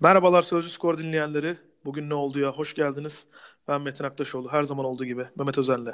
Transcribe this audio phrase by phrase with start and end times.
[0.00, 1.56] Merhabalar Sözcü Skor dinleyenleri.
[1.84, 2.52] Bugün ne oldu ya?
[2.52, 3.26] Hoş geldiniz.
[3.68, 4.52] Ben Metin Aktaşoğlu.
[4.52, 5.92] Her zaman olduğu gibi Mehmet Özen'le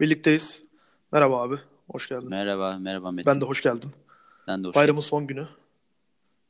[0.00, 0.64] birlikteyiz.
[1.12, 1.56] Merhaba abi.
[1.90, 2.28] Hoş geldin.
[2.30, 3.32] Merhaba, merhaba Metin.
[3.32, 3.90] Ben de hoş geldim.
[4.46, 5.48] Sen de hoş Bayramın son günü.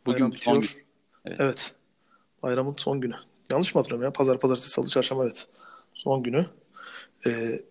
[0.07, 0.75] Bugün Bayram son bitiyor.
[0.77, 0.87] gün.
[1.25, 1.41] Evet.
[1.41, 1.75] Evet.
[2.43, 3.15] Bayramın son günü.
[3.51, 4.12] Yanlış mı hatırlıyorum ya?
[4.12, 5.49] Pazar, pazartesi, salı, çarşamba evet.
[5.95, 6.46] Son günü.
[7.27, 7.62] Ee,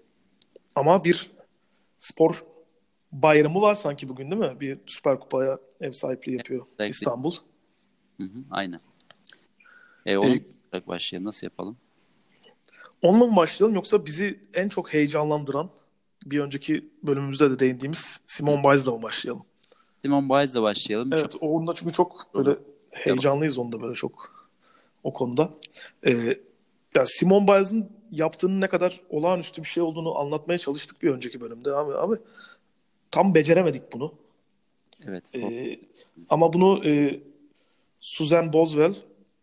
[0.75, 1.31] ama bir
[1.97, 2.43] spor
[3.11, 4.59] bayramı var sanki bugün değil mi?
[4.59, 6.93] Bir Süper Kupa'ya ev sahipliği yapıyor Evet.
[6.93, 7.33] İstanbul.
[8.17, 8.79] Hı hı, aynen.
[10.05, 10.39] E, onu
[10.71, 11.27] olarak başlayalım.
[11.27, 11.77] Nasıl yapalım?
[13.01, 15.69] Onunla mı başlayalım yoksa bizi en çok heyecanlandıran
[16.25, 19.43] bir önceki bölümümüzde de değindiğimiz Simon Biles'la mı başlayalım?
[19.93, 21.13] Simon Biles'la başlayalım.
[21.13, 22.57] Evet, Çok, onda çünkü çok böyle
[22.91, 24.47] heyecanlıyız onda böyle çok
[25.03, 25.49] o konuda.
[26.05, 26.37] Ee,
[26.95, 31.71] ya Simon Biles'ın yaptığının ne kadar olağanüstü bir şey olduğunu anlatmaya çalıştık bir önceki bölümde
[31.71, 31.93] abi.
[31.93, 32.15] Abi
[33.11, 34.13] tam beceremedik bunu.
[35.07, 35.23] evet.
[35.35, 35.79] Ee,
[36.29, 37.19] ama bunu e,
[37.99, 38.93] Susan Boswell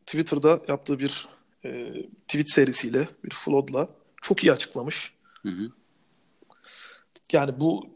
[0.06, 1.28] Twitter'da yaptığı bir
[1.64, 1.92] e,
[2.28, 3.88] tweet serisiyle, bir flood'la
[4.22, 5.12] çok iyi açıklamış.
[5.42, 5.70] Hı hı.
[7.32, 7.86] Yani bu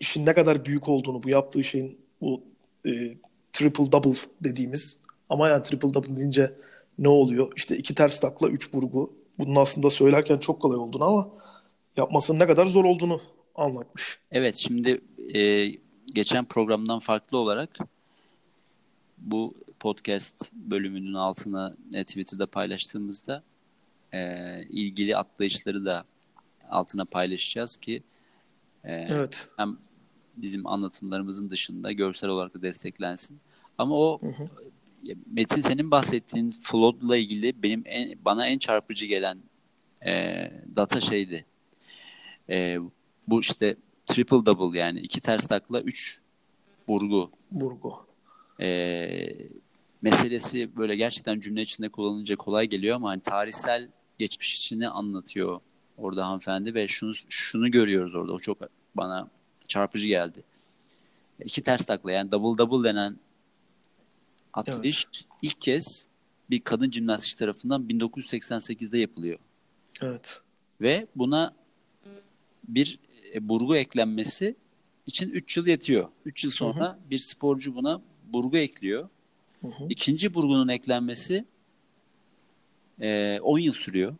[0.00, 2.42] işin ne kadar büyük olduğunu, bu yaptığı şeyin bu
[2.86, 2.90] e,
[3.52, 6.52] triple double dediğimiz ama yani triple double deyince
[6.98, 7.52] ne oluyor?
[7.56, 9.12] İşte iki ters takla, üç vurgu.
[9.38, 11.28] Bunun aslında söylerken çok kolay olduğunu ama
[11.96, 13.20] yapmasının ne kadar zor olduğunu
[13.56, 14.18] anlatmış.
[14.30, 15.00] Evet, şimdi
[15.34, 15.70] e,
[16.14, 17.78] geçen programdan farklı olarak
[19.18, 23.42] bu podcast bölümünün altına e, Twitter'da paylaştığımızda
[24.12, 26.04] e, ilgili atlayışları da
[26.70, 28.02] altına paylaşacağız ki
[28.84, 29.48] e, Evet.
[29.56, 29.78] hem
[30.36, 33.38] bizim anlatımlarımızın dışında görsel olarak da desteklensin.
[33.78, 34.48] Ama o Hı hı.
[35.32, 39.38] Metin senin bahsettiğin flood'la ilgili benim en, bana en çarpıcı gelen
[40.06, 41.44] e, data şeydi.
[42.50, 42.78] E,
[43.28, 46.20] bu işte triple double yani iki ters takla üç
[46.88, 48.06] vurgu Vurgu.
[48.60, 48.68] e,
[50.02, 53.88] meselesi böyle gerçekten cümle içinde kullanınca kolay geliyor ama hani tarihsel
[54.18, 55.60] geçmişini anlatıyor
[55.98, 58.32] orada hanımefendi ve şunu şunu görüyoruz orada.
[58.32, 58.58] O çok
[58.94, 59.28] bana
[59.68, 60.42] çarpıcı geldi.
[61.44, 63.16] İki ters takla yani double double denen
[64.52, 65.06] atlayış
[65.42, 66.08] ilk kez
[66.50, 69.38] bir kadın jimnastikçi tarafından 1988'de yapılıyor.
[70.00, 70.40] Evet.
[70.80, 71.54] Ve buna
[72.68, 72.98] bir
[73.34, 74.56] e, burgu eklenmesi
[75.06, 76.08] için 3 yıl yetiyor.
[76.24, 79.08] 3 yıl sonra bir sporcu buna burgu ekliyor.
[79.60, 79.86] Hı hı.
[79.88, 81.44] İkinci burgunun eklenmesi
[83.00, 84.14] e, 10 yıl sürüyor.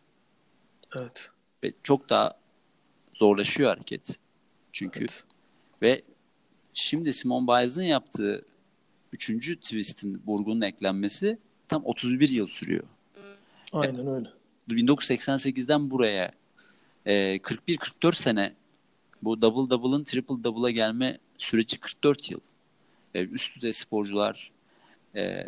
[0.95, 1.31] Evet.
[1.63, 2.39] Ve çok daha
[3.13, 4.19] zorlaşıyor hareket.
[4.71, 5.23] Çünkü Evet.
[5.81, 6.01] ve
[6.73, 8.45] şimdi Simon Biles'ın yaptığı
[9.13, 11.37] üçüncü twist'in burgunun eklenmesi
[11.67, 12.83] tam 31 yıl sürüyor.
[13.73, 14.29] Aynen öyle.
[14.69, 16.31] 1988'den buraya
[17.07, 18.53] e, 41-44 sene
[19.23, 22.39] bu double double'ın triple double'a gelme süreci 44 yıl.
[23.15, 24.51] E, üst düzey sporcular
[25.15, 25.45] e,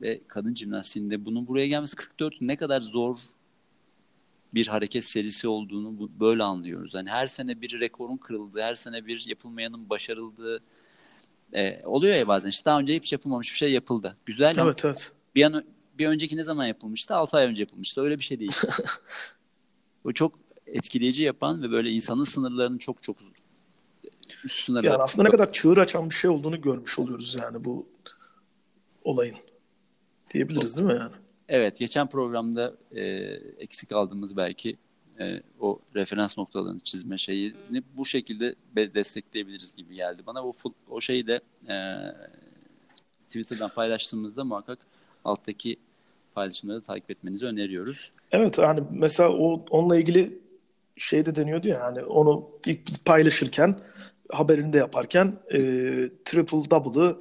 [0.00, 3.16] ve kadın jimnastiğinde bunun buraya gelmesi 44 ne kadar zor
[4.54, 6.94] bir hareket serisi olduğunu bu- böyle anlıyoruz.
[6.94, 10.62] Hani her sene bir rekorun kırıldığı, her sene bir yapılmayanın başarıldığı
[11.52, 12.48] e, oluyor ya bazen.
[12.48, 14.16] İşte daha önce hiç yapılmamış bir şey yapıldı.
[14.26, 15.12] Güzel ama Evet evet.
[15.34, 15.64] bir an
[15.98, 17.14] bir önceki ne zaman yapılmıştı?
[17.14, 18.00] 6 ay önce yapılmıştı.
[18.02, 18.52] Öyle bir şey değil.
[20.04, 20.38] Bu çok
[20.72, 23.16] etkileyici yapan ve böyle insanın sınırlarını çok çok
[24.44, 27.86] üst sınırlara Yani aslında ne kadar çığır açan bir şey olduğunu görmüş oluyoruz yani bu
[29.04, 29.36] olayın.
[30.34, 31.12] Diyebiliriz değil mi yani?
[31.48, 33.02] Evet, geçen programda e,
[33.58, 34.76] eksik aldığımız belki
[35.20, 40.46] e, o referans noktalarını çizme şeyini bu şekilde destekleyebiliriz gibi geldi bana.
[40.46, 40.52] O
[40.90, 41.76] o şeyi de e,
[43.26, 44.78] Twitter'dan paylaştığımızda muhakkak
[45.24, 45.76] alttaki
[46.34, 48.12] paylaşımları takip etmenizi öneriyoruz.
[48.32, 50.38] Evet yani mesela o onunla ilgili
[50.98, 53.78] şey de deniyordu ya yani onu ilk paylaşırken
[54.30, 55.58] haberini de yaparken e,
[56.24, 57.16] triple double'ı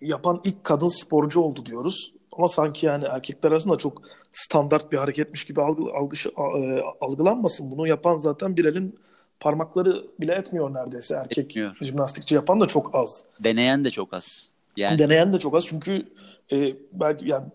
[0.00, 2.12] yapan ilk kadın sporcu oldu diyoruz.
[2.32, 7.70] Ama sanki yani erkekler arasında çok standart bir hareketmiş gibi algı, algışı- a- e, algılanmasın.
[7.70, 8.98] Bunu yapan zaten bir elin
[9.40, 11.14] parmakları bile etmiyor neredeyse.
[11.14, 11.76] Erkek Etmiyor.
[11.82, 13.24] jimnastikçi yapan da çok az.
[13.40, 14.52] Deneyen de çok az.
[14.76, 16.06] Yani Deneyen de çok az çünkü
[16.52, 17.46] e, belki yani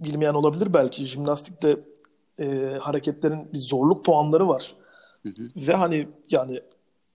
[0.00, 1.76] bilmeyen olabilir belki jimnastikte
[2.38, 4.74] e, hareketlerin bir zorluk puanları var.
[5.22, 5.48] Hı hı.
[5.56, 6.62] Ve hani yani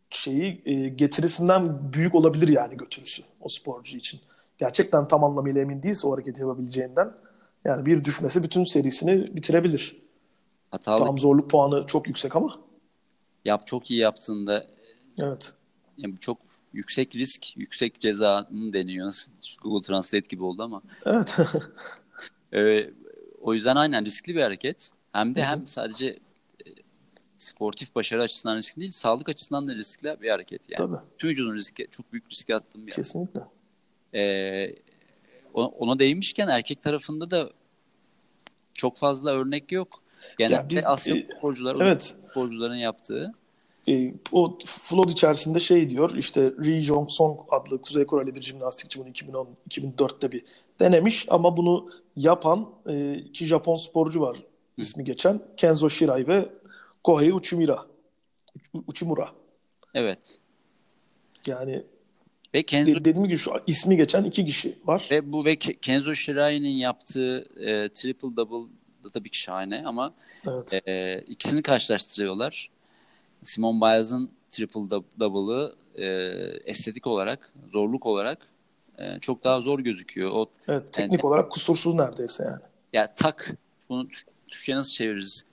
[0.10, 4.20] şeyi e, getirisinden büyük olabilir yani götürüsü o sporcu için.
[4.58, 7.12] Gerçekten tam anlamıyla emin değilse o hareketi yapabileceğinden
[7.66, 9.98] yani bir düşmesi bütün serisini bitirebilir.
[10.72, 12.60] hatalı Tam zorluk puanı çok yüksek ama
[13.46, 14.68] yap çok iyi yaptığında
[15.20, 15.54] evet.
[15.98, 16.38] yani çok
[16.74, 19.14] yüksek risk, yüksek cezanın deniyor.
[19.62, 21.38] Google Translate gibi oldu ama Evet.
[22.54, 22.90] Ee,
[23.42, 24.92] o yüzden aynen riskli bir hareket.
[25.18, 26.18] Hem de hem sadece e,
[27.38, 30.78] sportif başarı açısından riskli değil, sağlık açısından da riskli bir hareket yani.
[30.78, 30.98] Tabii.
[31.18, 32.92] Tüm vücudun riske, çok büyük riske attığım bir.
[32.92, 33.42] Kesinlikle.
[34.14, 34.76] e,
[35.54, 37.50] ona değinmişken erkek tarafında da
[38.74, 40.02] çok fazla örnek yok.
[40.38, 42.16] Genelde biz, Asya e, sporcular, evet.
[42.32, 43.34] sporcuların yaptığı.
[43.90, 49.00] E, o flood içerisinde şey diyor işte Ri Jong Song adlı Kuzey Koreli bir jimnastikçi
[49.00, 50.44] bunu 2010 2004'te bir
[50.80, 54.38] denemiş ama bunu yapan e, iki Japon sporcu var.
[54.78, 56.50] İsmi geçen Kenzo Shirai ve
[57.04, 57.86] Kohei Uchimura.
[58.88, 59.32] Uchimura.
[59.94, 60.40] Evet.
[61.48, 61.84] Yani
[62.54, 65.08] ve Kenzo dediğim gibi şu ismi geçen iki kişi var.
[65.12, 68.72] Ve bu ve Kenzo Shirai'nin yaptığı e, triple double
[69.04, 70.14] da tabii ki şahane ama
[70.48, 70.88] evet.
[70.88, 72.70] e, ikisini karşılaştırıyorlar.
[73.44, 74.90] Simon Biles'ın triple
[75.20, 76.06] double'ı e,
[76.66, 78.48] estetik olarak, zorluk olarak
[78.98, 80.32] e, çok daha zor gözüküyor.
[80.32, 82.62] O Evet, teknik yani, olarak kusursuz neredeyse yani.
[82.94, 83.58] Ya tak
[83.90, 84.08] bunu
[84.48, 85.46] Türkçe nasıl çeviririz?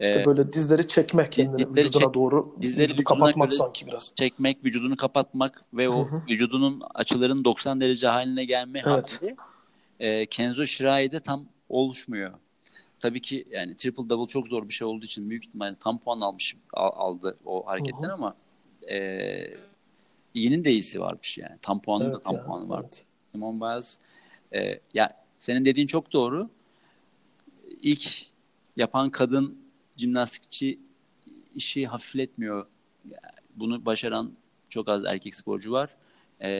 [0.00, 4.14] İşte ee, böyle dizleri çekmek kendini dizleri vücuduna çek, doğru dizleri vücudu kapatmak sanki biraz.
[4.18, 9.20] Çekmek, vücudunu kapatmak ve o vücudunun açıların 90 derece haline gelme evet.
[9.22, 9.36] hali
[10.00, 12.32] e, Kenzo Shirai'de tam oluşmuyor.
[13.00, 16.20] Tabii ki yani triple double çok zor bir şey olduğu için büyük ihtimalle tam puan
[16.20, 18.12] almış aldı o hareketten Hı-hı.
[18.12, 18.34] ama
[18.90, 19.54] e,
[20.34, 21.56] iyinin de iyisi varmış yani.
[21.62, 22.80] Tam puanın evet da tam ya, puanı var.
[22.84, 23.06] Evet.
[23.32, 23.98] Simon Biles
[24.54, 26.50] e, ya senin dediğin çok doğru.
[27.82, 28.31] İlk
[28.76, 29.58] yapan kadın
[29.96, 30.78] jimnastikçi
[31.54, 32.66] işi hafifletmiyor.
[33.04, 34.32] Yani bunu başaran
[34.68, 35.90] çok az erkek sporcu var.
[36.40, 36.50] E,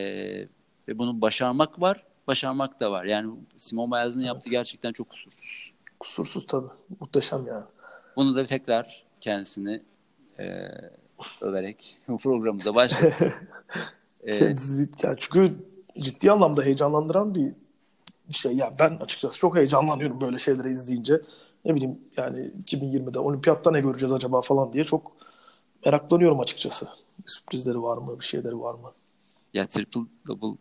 [0.89, 3.05] ve bunu başarmak var, başarmak da var.
[3.05, 4.29] Yani Simon Biles'in evet.
[4.29, 5.73] yaptığı gerçekten çok kusursuz.
[6.01, 6.69] Kusursuz tabii.
[7.01, 7.65] Muhteşem yani.
[8.17, 9.83] Bunu da tekrar kendisini
[10.39, 10.69] e,
[11.41, 13.49] överek bu programımıza başladık.
[14.23, 15.53] e, Kendisi, yani çünkü
[15.99, 17.53] ciddi anlamda heyecanlandıran bir
[18.31, 18.57] şey.
[18.57, 21.21] Ya ben açıkçası çok heyecanlanıyorum böyle şeyleri izleyince.
[21.65, 25.13] Ne bileyim yani 2020'de olimpiyatta ne göreceğiz acaba falan diye çok
[25.87, 26.89] meraklanıyorum açıkçası.
[27.27, 28.21] Sürprizleri var mı?
[28.21, 28.93] Bir şeyleri var mı?
[29.55, 30.59] Ya triple double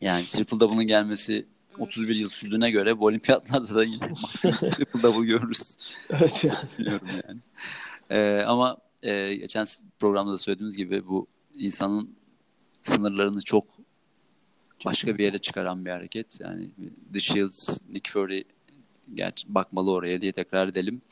[0.00, 1.46] yani triple double'ın gelmesi
[1.78, 5.76] 31 yıl sürdüğüne göre bu olimpiyatlarda da yine maksimum triple double görürüz.
[6.10, 6.68] evet yani.
[6.78, 7.40] Biliyorum yani.
[8.10, 9.66] Ee, ama e, geçen
[9.98, 11.26] programda da söylediğimiz gibi bu
[11.58, 12.14] insanın
[12.82, 13.64] sınırlarını çok
[14.84, 16.40] başka bir yere çıkaran bir hareket.
[16.40, 16.70] Yani
[17.12, 18.42] The Shields, Nick Fury
[19.14, 21.02] gerçi bakmalı oraya diye tekrar edelim.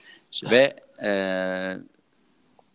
[0.50, 1.10] Ve e,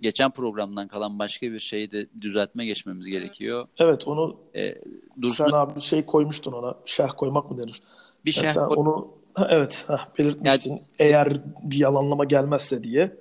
[0.02, 3.68] geçen programdan kalan başka bir şeyi de düzeltme geçmemiz gerekiyor.
[3.78, 4.76] Evet onu e,
[5.22, 6.76] Dursun, sen abi şey koymuştun ona.
[6.86, 7.82] Şerh koymak mı denir?
[8.26, 8.78] Bir şerh koy...
[8.78, 9.08] onu
[9.50, 10.72] evet heh, belirtmiştin.
[10.72, 11.34] Yani, Eğer
[11.64, 13.18] bir yalanlama gelmezse diye.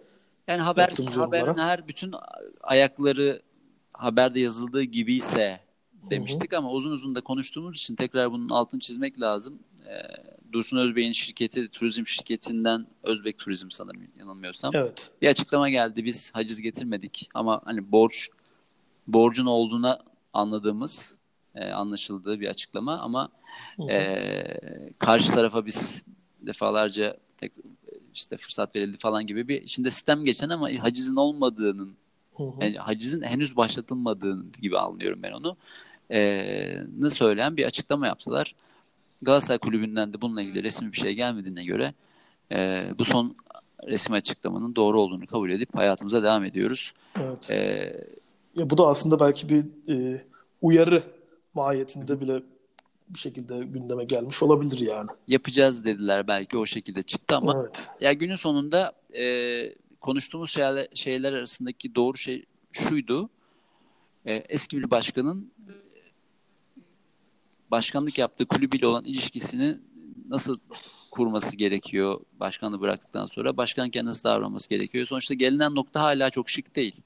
[0.48, 2.14] Yani haber haberin her bütün
[2.62, 3.42] ayakları
[3.92, 5.60] haberde yazıldığı gibiyse
[6.10, 6.58] demiştik Hı-hı.
[6.58, 9.58] ama uzun uzun da konuştuğumuz için tekrar bunun altını çizmek lazım.
[9.88, 9.92] Ee,
[10.56, 14.74] Dursun Özbey'in şirketi, turizm şirketinden Özbek Turizm sanırım yanılmıyorsam.
[14.74, 15.10] Evet.
[15.22, 16.04] Bir açıklama geldi.
[16.04, 18.28] Biz haciz getirmedik ama hani borç
[19.06, 19.98] borcun olduğuna
[20.32, 21.18] anladığımız,
[21.54, 23.28] e, anlaşıldığı bir açıklama ama
[23.90, 26.04] e, karşı tarafa biz
[26.40, 27.52] defalarca tek,
[28.14, 31.94] işte fırsat verildi falan gibi bir içinde sistem geçen ama hacizin olmadığının
[32.60, 35.56] Yani hacizin henüz başlatılmadığını gibi anlıyorum ben onu.
[36.10, 38.54] E, söyleyen bir açıklama yaptılar.
[39.22, 41.94] Galatasaray Kulübü'nden de bununla ilgili resmi bir şey gelmediğine göre
[42.52, 43.36] e, bu son
[43.86, 46.92] resim açıklamanın doğru olduğunu kabul edip hayatımıza devam ediyoruz.
[47.20, 47.50] Evet.
[47.50, 47.56] E,
[48.54, 50.24] ya bu da aslında belki bir e,
[50.62, 51.02] uyarı
[51.54, 52.42] mahiyetinde bile
[53.08, 55.08] bir şekilde gündeme gelmiş olabilir yani.
[55.28, 57.90] Yapacağız dediler belki o şekilde çıktı ama evet.
[58.00, 63.28] ya günün sonunda e, konuştuğumuz şeyler, şeyler arasındaki doğru şey şuydu.
[64.26, 65.52] E, eski bir başkanın
[67.70, 69.78] başkanlık yaptığı kulübüyle olan ilişkisini
[70.28, 70.58] nasıl
[71.10, 73.56] kurması gerekiyor başkanlığı bıraktıktan sonra?
[73.56, 75.06] Başkanken nasıl davranması gerekiyor?
[75.06, 76.96] Sonuçta gelinen nokta hala çok şık değil.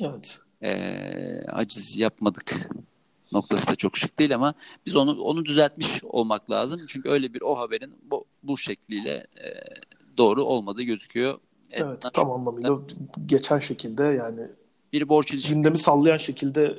[0.00, 0.40] Evet.
[0.62, 2.70] Ee, aciz yapmadık
[3.32, 4.54] noktası da çok şık değil ama
[4.86, 6.80] biz onu onu düzeltmiş olmak lazım.
[6.88, 9.48] Çünkü öyle bir o haberin bu, bu şekliyle e,
[10.18, 11.38] doğru olmadığı gözüküyor.
[11.70, 12.78] Evet, tam anlamıyla
[13.26, 14.40] geçen şekilde yani
[14.92, 15.54] bir borç ilişkisi.
[15.54, 16.78] Gündemi sallayan şekilde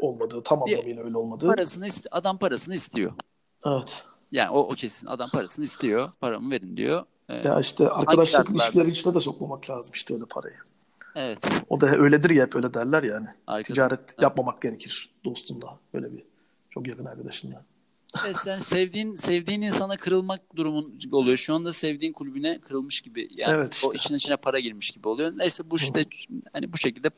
[0.00, 1.46] olmadığı, tam anlamıyla öyle olmadığı.
[1.46, 3.12] Parasını iste, adam parasını istiyor.
[3.66, 4.04] Evet.
[4.32, 5.06] Yani o, o kesin.
[5.06, 6.08] Adam parasını istiyor.
[6.20, 7.04] Paramı verin diyor.
[7.28, 10.56] Ee, ya işte arkadaşlık ilişkileri içine de sokmamak lazım işte öyle parayı.
[11.14, 11.48] Evet.
[11.68, 13.26] O da öyledir ya hep öyle derler yani.
[13.46, 13.74] Arkadaşlar.
[13.74, 15.78] Ticaret yapmamak gerekir dostunla.
[15.94, 16.22] Böyle bir
[16.70, 17.64] çok yakın arkadaşınla.
[18.24, 21.36] Evet, sen sevdiğin sevdiğin insana kırılmak durumun oluyor.
[21.36, 23.28] Şu anda sevdiğin kulübüne kırılmış gibi.
[23.30, 23.86] Yani evet işte.
[23.86, 25.32] o için içine para girmiş gibi oluyor.
[25.36, 26.06] Neyse bu işte
[26.52, 27.10] hani bu şekilde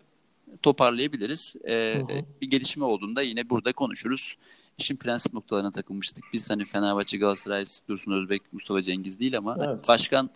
[0.63, 1.57] toparlayabiliriz.
[1.69, 2.03] Ee,
[2.41, 4.37] Bir gelişme olduğunda yine burada konuşuruz.
[4.79, 6.25] İşin prensip noktalarına takılmıştık.
[6.33, 9.89] Biz hani Fenerbahçe, Galatasaray, Dursun Özbek, Mustafa Cengiz değil ama evet.
[9.89, 10.31] başkan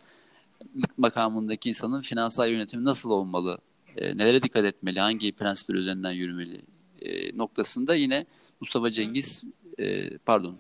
[0.97, 3.59] makamındaki insanın finansal yönetimi nasıl olmalı,
[3.97, 6.61] e, nelere dikkat etmeli, hangi prensipler üzerinden yürümeli
[7.03, 8.27] e, noktasında yine
[8.61, 9.45] Mustafa Cengiz
[9.79, 10.57] e, e, pardon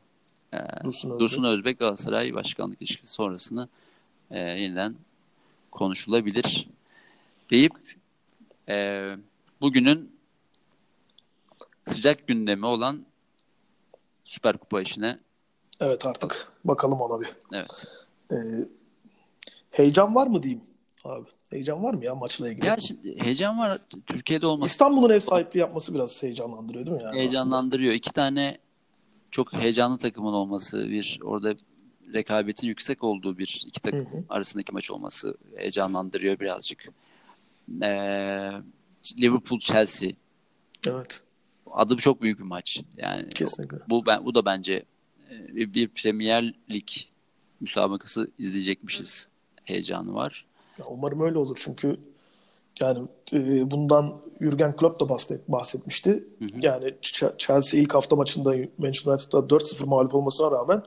[0.52, 1.21] e, Dursun Özbek.
[1.21, 3.68] Dursun Özbek Galatasaray başkanlık ilişkisi sonrasını
[4.30, 4.94] e, yeniden
[5.71, 6.68] konuşulabilir
[7.50, 7.73] deyip
[8.68, 9.06] e,
[9.62, 10.12] bugünün
[11.85, 13.07] sıcak gündemi olan
[14.25, 15.19] Süper Kupa işine
[15.81, 17.28] Evet artık bakalım ona bir.
[17.52, 17.87] evet.
[18.33, 18.37] Ee,
[19.71, 20.62] heyecan var mı diyeyim
[21.04, 21.28] abi?
[21.50, 22.66] Heyecan var mı ya maçla ilgili?
[22.66, 23.78] Ya şimdi heyecan var.
[24.07, 27.02] Türkiye'de olması İstanbul'un ev sahipliği yapması biraz heyecanlandırıyor değil mi?
[27.02, 27.92] Yani heyecanlandırıyor.
[27.95, 28.59] İki tane
[29.31, 31.54] çok heyecanlı takımın olması, bir orada
[32.14, 34.25] rekabetin yüksek olduğu bir iki takım Hı hı.
[34.28, 36.88] arasındaki maç olması heyecanlandırıyor birazcık.
[37.83, 38.50] Ee,
[39.21, 40.11] Liverpool Chelsea.
[40.87, 41.23] Evet.
[41.71, 42.82] adı çok büyük bir maç.
[42.97, 43.78] Yani Kesinlikle.
[43.88, 44.85] bu ben bu da bence
[45.30, 46.88] e, bir, Premier Lig
[47.61, 49.28] müsabakası izleyecekmişiz
[49.64, 50.47] heyecanı var.
[50.78, 51.97] Ya umarım öyle olur çünkü
[52.80, 56.25] yani e, bundan Jurgen Klopp da bahset, bahsetmişti.
[56.38, 56.49] Hı hı.
[56.61, 60.82] Yani Ch- Chelsea ilk hafta maçında Manchester United'da 4-0 mağlup olmasına rağmen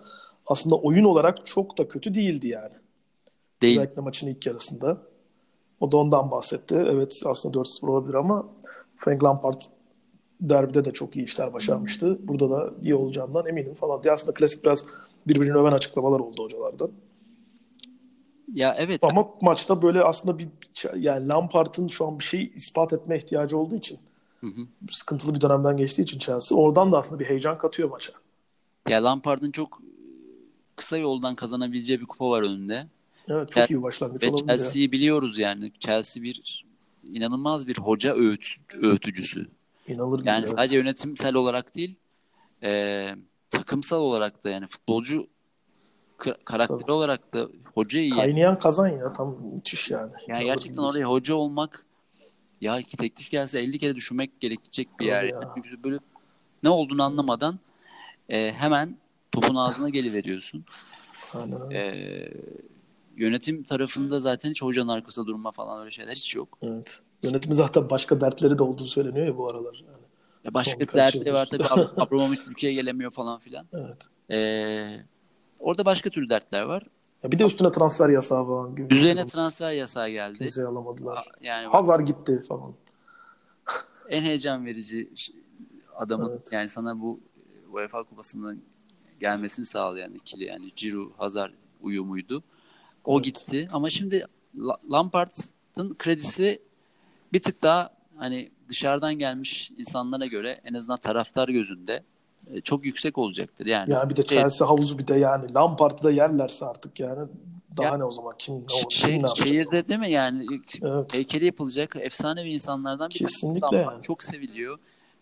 [0.48, 2.74] aslında oyun olarak çok da kötü değildi yani.
[3.62, 3.80] Değil.
[3.80, 5.02] Özellikle maçın ilk yarısında.
[5.86, 6.76] O da ondan bahsetti.
[6.76, 8.46] Evet aslında 4-0 olabilir ama
[8.98, 9.62] Frank Lampard
[10.42, 12.28] derbide de çok iyi işler başarmıştı.
[12.28, 14.14] Burada da iyi olacağından eminim falan diye.
[14.14, 14.86] Aslında klasik biraz
[15.28, 16.92] birbirini öven açıklamalar oldu hocalardan.
[18.54, 20.48] Ya evet Ama maçta böyle aslında bir
[20.96, 24.00] yani Lampard'ın şu an bir şey ispat etme ihtiyacı olduğu için
[24.42, 24.62] Hı hı.
[24.92, 28.14] sıkıntılı bir dönemden geçtiği için Chelsea oradan da aslında bir heyecan katıyor maça.
[28.90, 29.82] Ya Lampard'ın çok
[30.76, 32.88] kısa yoldan kazanabileceği bir kupa var önünde.
[33.28, 34.48] Evet çok Chelsea- iyi başlangıç Ve olabilir.
[34.48, 35.72] Chelsea'yi biliyoruz yani.
[35.80, 36.66] Chelsea bir
[37.04, 38.48] inanılmaz bir hoca öğüt,
[38.82, 39.48] öğütücüsü.
[39.88, 40.28] İnanılır gibi.
[40.30, 40.50] Yani evet.
[40.50, 41.96] sadece yönetimsel olarak değil,
[42.64, 43.10] e,
[43.50, 45.28] takımsal olarak da yani futbolcu
[46.18, 46.92] k- karakteri Tabii.
[46.92, 48.10] olarak da hoca iyi.
[48.12, 50.12] Kaynayan kazan ya tam müthiş yani.
[50.12, 50.82] Yani İnanılır gerçekten gibi.
[50.82, 51.86] oraya hoca olmak
[52.62, 55.24] ya ki teklif gelse 50 kere düşünmek gerekecek bir Tabii yer.
[55.24, 55.30] ya.
[55.30, 55.46] Yani.
[55.56, 56.00] Çünkü böyle
[56.64, 57.60] ne olduğunu anlamadan
[58.30, 58.98] e, hemen
[59.32, 60.66] topun ağzına geliveriyorsun.
[61.34, 61.72] Aynen.
[61.72, 62.32] E,
[63.16, 66.58] yönetim tarafında zaten hiç hocanın arkasında durma falan öyle şeyler hiç yok.
[66.62, 67.02] Evet.
[67.24, 69.84] Yönetimi zaten başka dertleri de olduğu söyleniyor ya bu aralar.
[69.88, 70.06] Yani.
[70.44, 71.64] Ya başka dertleri var tabii.
[71.64, 73.66] Ab- Abramovich Türkiye'ye gelemiyor falan filan.
[73.74, 74.08] Evet.
[74.32, 75.06] E,
[75.60, 76.84] orada başka tür dertler var.
[77.24, 78.96] Ya bir de üstüne transfer yasağı falan gibi.
[78.96, 80.38] Üzerine transfer yasağı geldi.
[80.38, 81.28] kimseyi alamadılar.
[81.42, 82.74] Yani Hazar gitti falan.
[84.10, 85.10] en heyecan verici
[85.96, 86.50] adamın Evet.
[86.52, 87.20] yani sana bu
[87.72, 88.62] UEFA kupasının
[89.20, 92.44] gelmesini sağlayan ikili yani Giroud Hazard uyumuydu.
[93.06, 93.26] O Evet.
[93.26, 94.26] gitti ama şimdi
[94.58, 96.62] La- Lampard'ın kredisi
[97.34, 102.04] bir tık daha hani dışarıdan gelmiş insanlara göre en azından taraftar gözünde
[102.54, 103.66] e, çok yüksek olacaktır.
[103.66, 107.28] Yani Ya bir de şey- Chelsea havuzu bir de yani Lampard'ı da yerlerse artık yani
[107.78, 110.46] daha Ya- ne o zaman kim ne, olur, şey, kim şehirde değil mi yani
[110.82, 111.14] Evet.
[111.14, 114.02] heykeli yapılacak efsanevi insanlardan bir Kesinlikle yani.
[114.02, 114.78] Çok seviliyor.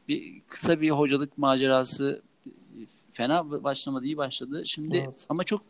[0.08, 2.22] Bir kısa bir hocalık macerası
[3.12, 4.62] fena başlamadı, iyi başladı.
[4.66, 5.26] Şimdi Evet.
[5.30, 5.62] ama çok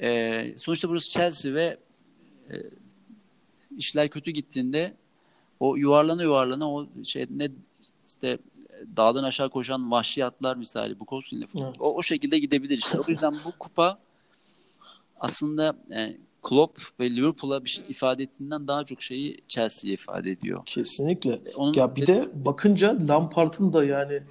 [0.00, 1.76] e, sonuçta burası Chelsea ve
[2.50, 2.54] e,
[3.76, 4.94] işler kötü gittiğinde
[5.60, 7.48] o yuvarlana yuvarlana o şey ne
[8.06, 8.38] işte
[8.96, 11.06] dağdan aşağı koşan vahşi atlar misali bu
[11.56, 11.76] Evet.
[11.80, 12.98] o, o şekilde gidebilir işte.
[12.98, 13.98] O yüzden bu kupa
[15.20, 20.62] aslında e, Klopp ve Liverpool'a bir şey ifade ettiğinden daha çok şeyi Chelsea'ye ifade ediyor.
[20.66, 21.40] Kesinlikle.
[21.54, 24.22] Onun Ya bir de bakınca Lampard'ın da yani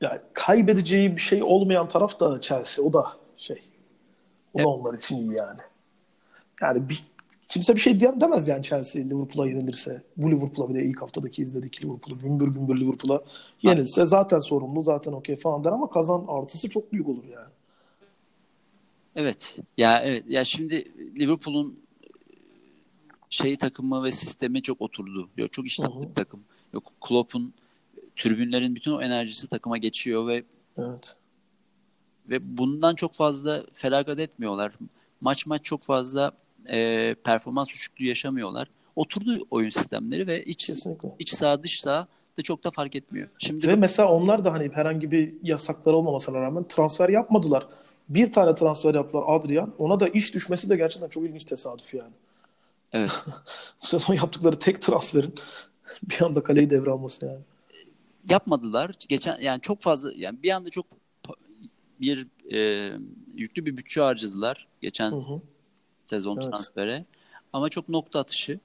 [0.00, 2.84] yani kaybedeceği bir şey olmayan taraf da Chelsea.
[2.84, 3.62] O da şey.
[4.54, 4.64] Evet.
[4.64, 5.60] da onlar için iyi yani.
[6.62, 7.04] Yani bir,
[7.48, 10.02] kimse bir şey diyen demez yani Chelsea Liverpool'a yenilirse.
[10.16, 12.18] Bu Liverpool'a bir de ilk haftadaki izledik Liverpool'u.
[12.18, 13.22] Gümbür gümbür Liverpool'a
[13.62, 17.48] yenilse zaten sorumlu zaten okey falan der ama kazan artısı çok büyük olur yani.
[19.16, 19.58] Evet.
[19.78, 20.24] Ya evet.
[20.28, 21.78] Ya şimdi Liverpool'un
[23.30, 25.28] şey takımı ve sistemi çok oturdu.
[25.36, 26.40] Yok çok iştahlı bir takım.
[26.72, 27.54] Yok Klopp'un
[28.16, 30.44] tribünlerin bütün o enerjisi takıma geçiyor ve
[30.78, 31.16] Evet.
[32.30, 34.72] Ve bundan çok fazla feragat etmiyorlar.
[35.20, 36.32] Maç maç çok fazla
[36.68, 38.68] e, performans düşüklüğü yaşamıyorlar.
[38.96, 41.08] Oturdu oyun sistemleri ve iç Kesinlikle.
[41.18, 42.06] iç saha dış saha
[42.38, 43.28] da çok da fark etmiyor.
[43.38, 47.66] Şimdi Ve mesela onlar da hani herhangi bir yasaklar olmamasına rağmen transfer yapmadılar.
[48.08, 49.74] Bir tane transfer yaptılar Adrian.
[49.78, 52.12] Ona da iş düşmesi de gerçekten çok ilginç tesadüf yani.
[52.92, 53.24] evet.
[53.82, 55.34] Bu sezon yaptıkları tek transferin
[56.02, 57.38] bir anda kaleyi devralması yani.
[58.28, 58.90] yapmadılar.
[59.08, 60.86] Geçen yani çok fazla yani bir anda çok
[62.00, 62.90] bir e,
[63.34, 65.40] yüklü bir bütçe harcadılar geçen Hı hı.
[66.06, 66.44] sezon Evet.
[66.44, 67.04] transfere.
[67.52, 68.58] Ama çok nokta atışı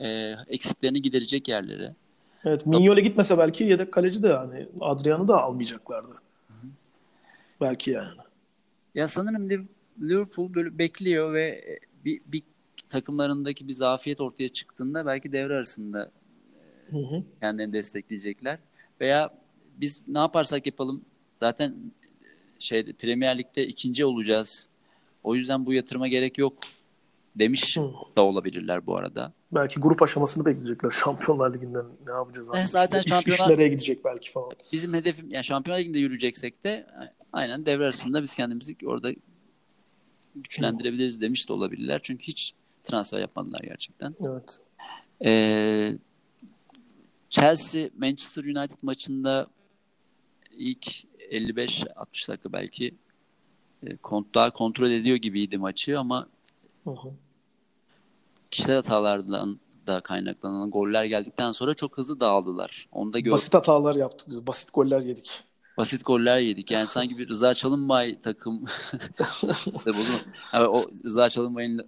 [0.00, 0.06] e,
[0.48, 1.94] eksiklerini giderecek yerlere.
[2.44, 6.14] Evet, Mignol'e gitmese belki yedek kaleci de yani Adrian'ı da almayacaklardı.
[7.60, 8.20] Belki yani.
[8.94, 9.68] Ya sanırım Liv-
[10.00, 12.42] Liverpool böyle bekliyor ve e, bir, bir
[12.88, 16.10] takımlarındaki bir zafiyet ortaya çıktığında belki devre arasında
[16.90, 17.22] Hı hı.
[17.40, 18.58] kendilerini destekleyecekler.
[19.00, 19.34] Veya
[19.76, 21.04] biz ne yaparsak yapalım
[21.40, 21.74] zaten
[22.64, 24.68] şey Premier Lig'de ikinci olacağız.
[25.24, 26.58] O yüzden bu yatırıma gerek yok
[27.36, 27.90] demiş Hı.
[28.16, 29.32] da olabilirler bu arada.
[29.52, 30.90] Belki grup aşamasını bekleyecekler.
[31.04, 32.58] Şampiyonlar Ligi'nden ne yapacağız abi?
[32.58, 34.50] E, zaten İş- Şampiyonlar- iş nereye gidecek belki falan.
[34.72, 36.86] Bizim hedefim yani Şampiyonlar Ligi'nde yürüyeceksek de
[37.32, 39.12] aynen devre arasında biz kendimizi orada
[40.36, 42.00] güçlendirebiliriz demiş de olabilirler.
[42.02, 42.54] Çünkü hiç
[42.84, 44.12] transfer yapmadılar gerçekten.
[44.20, 44.60] Evet.
[45.24, 45.92] Ee,
[47.30, 49.46] Chelsea Manchester United maçında
[50.50, 50.86] ilk
[51.34, 52.94] 55-60 dakika belki
[53.86, 56.28] e, kont daha kontrol ediyor gibiydi maçı ama
[56.84, 57.08] Hı hı.
[58.50, 62.88] kişisel hatalardan da kaynaklanan goller geldikten sonra çok hızlı dağıldılar.
[62.92, 63.32] Onu da gördük.
[63.32, 64.46] Basit hatalar yaptık biz.
[64.46, 65.44] Basit goller yedik.
[65.76, 66.70] Basit goller yedik.
[66.70, 68.64] Yani sanki bir Rıza Çalınbay takım.
[70.52, 71.86] Yani o Rıza Çalınbay'ın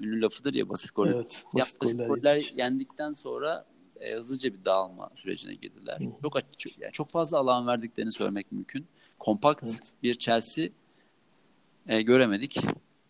[0.00, 1.12] ünlü lafıdır ya basit goller.
[1.12, 1.44] Evet.
[1.54, 3.64] Ya, Basit, basit goller, goller yendikten sonra
[4.02, 6.00] e, hızlıca bir dağılma sürecine girdiler.
[6.00, 6.04] Hı.
[6.22, 8.86] Çok açık, yani çok fazla alan verdiklerini söylemek mümkün.
[9.18, 9.94] Kompakt Evet.
[10.02, 10.68] bir Chelsea
[11.86, 12.60] e, göremedik.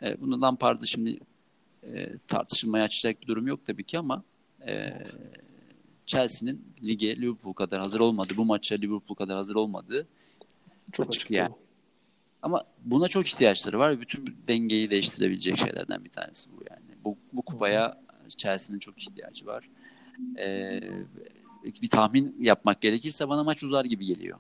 [0.03, 1.19] E, bunu Lampard'ı şimdi
[1.83, 4.23] e, tartışılmaya açacak bir durum yok tabii ki ama
[4.67, 5.03] e,
[6.07, 8.33] Chelsea'nin lige Liverpool kadar hazır olmadı.
[8.37, 10.07] Bu maça Liverpool kadar hazır olmadığı
[10.93, 11.31] Çok açık açık.
[11.31, 11.55] yani.
[12.43, 14.01] ama buna çok ihtiyaçları var.
[14.01, 16.83] Bütün dengeyi değiştirebilecek şeylerden bir tanesi bu yani.
[17.05, 19.69] Bu, bu kupaya Chelsea'nin çok ihtiyacı var.
[21.83, 24.39] Bir tahmin yapmak gerekirse bana maç uzar gibi geliyor.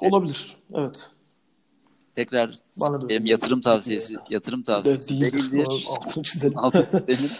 [0.00, 0.56] Olabilir.
[0.74, 1.10] Evet.
[2.14, 2.54] Tekrar
[3.08, 5.52] benim yatırım tavsiyesi yatırım Evet, tavsiyesi değildir.
[5.52, 5.84] değildir.
[5.88, 6.58] Altını çizelim.
[6.58, 7.30] Altı benim.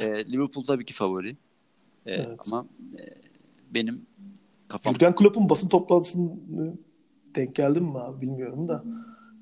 [0.00, 1.30] Ee, Liverpool tabii ki favori.
[2.06, 2.38] Ee, Evet.
[2.46, 2.66] Ama
[2.98, 3.02] e,
[3.74, 4.06] benim
[4.68, 6.74] kafam Jurgen Klopp'un basın toplantısını
[7.34, 8.84] denk geldim mi abi bilmiyorum da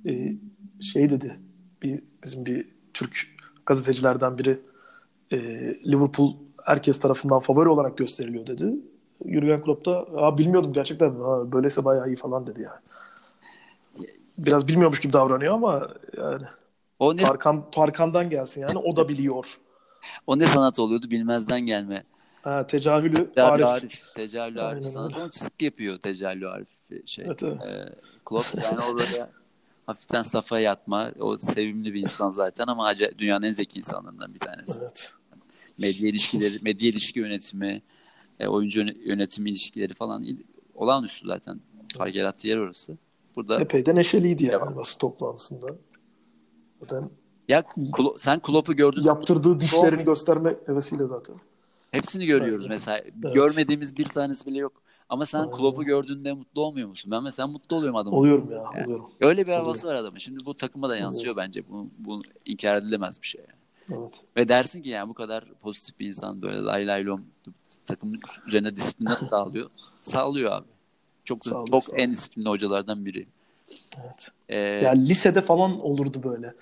[0.07, 0.37] Ee,
[0.81, 1.41] şey dedi
[1.83, 3.37] bir bizim bir Türk
[3.67, 4.61] gazetecilerden biri
[5.33, 5.37] e,
[5.91, 6.33] Liverpool
[6.65, 8.75] herkes tarafından favori olarak gösteriliyor dedi.
[9.27, 12.81] Jurgen Klopp da "Aa, bilmiyordum gerçekten ha, böyleyse bayağı iyi falan dedi yani.
[14.39, 16.43] Biraz bilmiyormuş gibi davranıyor ama yani
[16.99, 19.59] o ne Tarkan, Tarkan'dan gelsin yani o da biliyor.
[20.27, 22.03] o ne sanat oluyordu bilmezden gelme.
[22.43, 23.85] Ha, tecahülü Tecallü Arif.
[24.17, 24.47] Arif.
[24.47, 24.85] Aynen Arif.
[24.85, 26.69] Sanat sık yapıyor Tecallü Arif
[27.07, 27.25] şey.
[27.27, 27.63] Evet, evet.
[27.67, 29.27] Ee, Klopp yani o böyle
[29.87, 31.11] hafiften safa yatma.
[31.21, 34.81] O sevimli bir insan zaten ama dünyanın en zeki insanlarından bir tanesi.
[34.83, 35.13] Evet.
[35.79, 37.83] Medya ilişkileri, medya ilişki yönetimi,
[38.41, 40.27] e, oyuncu yöne- yönetimi ilişkileri falan
[40.75, 41.61] olağanüstü zaten.
[41.99, 42.97] Fark yarattığı yer orası.
[43.37, 44.77] Burada Epey de neşeliydi yani Devam.
[44.77, 45.67] basın toplantısında.
[46.81, 47.11] Zaten
[47.49, 49.03] ya Klo- sen Klopp'u gördün.
[49.03, 51.37] yaptırdığı dişlerini gösterme hevesiyle zaten.
[51.91, 52.71] Hepsini görüyoruz Evet.
[52.71, 52.99] mesela.
[52.99, 53.35] Evet.
[53.35, 54.83] Görmediğimiz bir tanesi bile yok.
[55.09, 55.53] Ama sen Aynen.
[55.53, 57.11] Klopp'u gördüğünde mutlu olmuyor musun?
[57.11, 58.17] Ben mesela mutlu oluyorum adamın.
[58.17, 58.85] Oluyorum ya, Yani.
[58.85, 59.11] oluyorum.
[59.21, 60.19] Öyle bir havası var adamın.
[60.19, 61.69] Şimdi bu takıma da yansıyor bence.
[61.69, 63.41] Bu, bu inkar edilemez bir şey.
[63.41, 63.59] yani.
[63.93, 64.25] Evet.
[64.37, 67.25] Ve dersin ki yani bu kadar pozitif bir insan böyle lay lay lom
[67.85, 69.71] takımın üzerine disiplini sağlıyor.
[70.01, 70.67] Sağlıyor abi.
[71.25, 72.03] Çok Sağlıyor, çok sağlıyor.
[72.05, 73.27] en disiplinli hocalardan biri.
[74.01, 74.29] Evet.
[74.49, 76.55] Ee, Yani lisede falan olurdu böyle.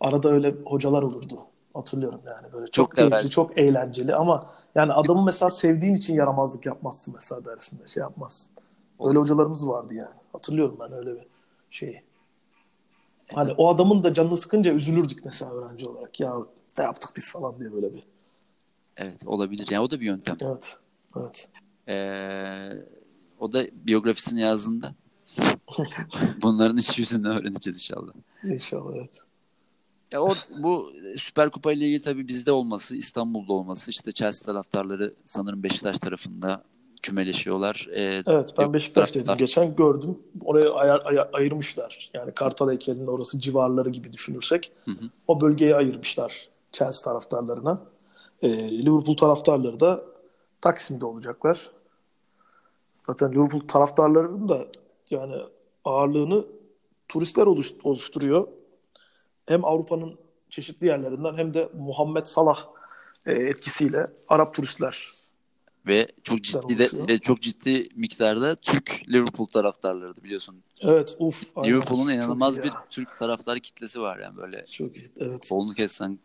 [0.00, 1.38] Arada öyle hocalar olurdu.
[1.74, 6.66] Hatırlıyorum yani böyle çok, Çok keyifli, çok eğlenceli ama yani adamı mesela sevdiğin için yaramazlık
[6.66, 8.52] yapmazsın mesela dersinde şey yapmazsın.
[9.00, 10.14] Öyle hocalarımız vardı yani.
[10.32, 11.26] Hatırlıyorum ben öyle bir
[11.70, 12.02] şeyi.
[13.34, 16.20] Hani o adamın da canını sıkınca üzülürdük mesela öğrenci olarak.
[16.20, 16.34] Ya
[16.78, 18.02] ne yaptık biz falan diye böyle bir.
[18.96, 19.66] evet olabilir.
[19.70, 20.36] Yani o da bir yöntem.
[20.40, 20.76] Evet.
[21.16, 21.48] Evet.
[21.88, 22.70] Ee,
[23.38, 24.94] o da biyografisini yazdığında
[26.42, 28.12] bunların iç yüzünden öğreneceğiz inşallah.
[28.44, 29.20] İnşallah evet.
[30.12, 35.14] Ya o bu Süper Kupa ile ilgili tabii bizde olması, İstanbul'da olması, işte Chelsea taraftarları
[35.24, 36.62] sanırım Beşiktaş tarafında
[37.02, 37.88] kümeleşiyorlar.
[37.92, 40.18] Ee, Evet ben Beşiktaş'taydım taraftar- geçen gördüm.
[40.44, 42.10] Oraya ayar, ayar- ayırmışlar.
[42.14, 44.72] Yani Kartal heykelinin orası civarları gibi düşünürsek.
[44.84, 45.10] Hı hı.
[45.28, 47.82] O bölgeyi ayırmışlar Chelsea taraftarlarına.
[48.42, 50.04] Ee, Liverpool taraftarları da
[50.60, 51.70] Taksim'de olacaklar.
[53.06, 54.66] Zaten Liverpool taraftarlarının da
[55.10, 55.36] yani
[55.84, 56.46] ağırlığını
[57.08, 58.48] turistler oluş- oluşturuyor.
[59.46, 60.18] Hem Avrupa'nın
[60.50, 62.66] çeşitli yerlerinden hem de Muhammed Salah
[63.26, 65.12] e, etkisiyle Arap turistler.
[65.86, 70.62] ve çok ciddi de ve çok ciddi miktarda Türk Liverpool taraftarlarıydı biliyorsun.
[70.80, 71.56] Evet uf.
[71.66, 72.70] Liverpool'un inanılmaz bir ya.
[72.90, 74.90] Türk taraftar kitlesi var yani böyle Çok.
[75.16, 75.48] Evet.
[75.48, 76.18] kolunu kessen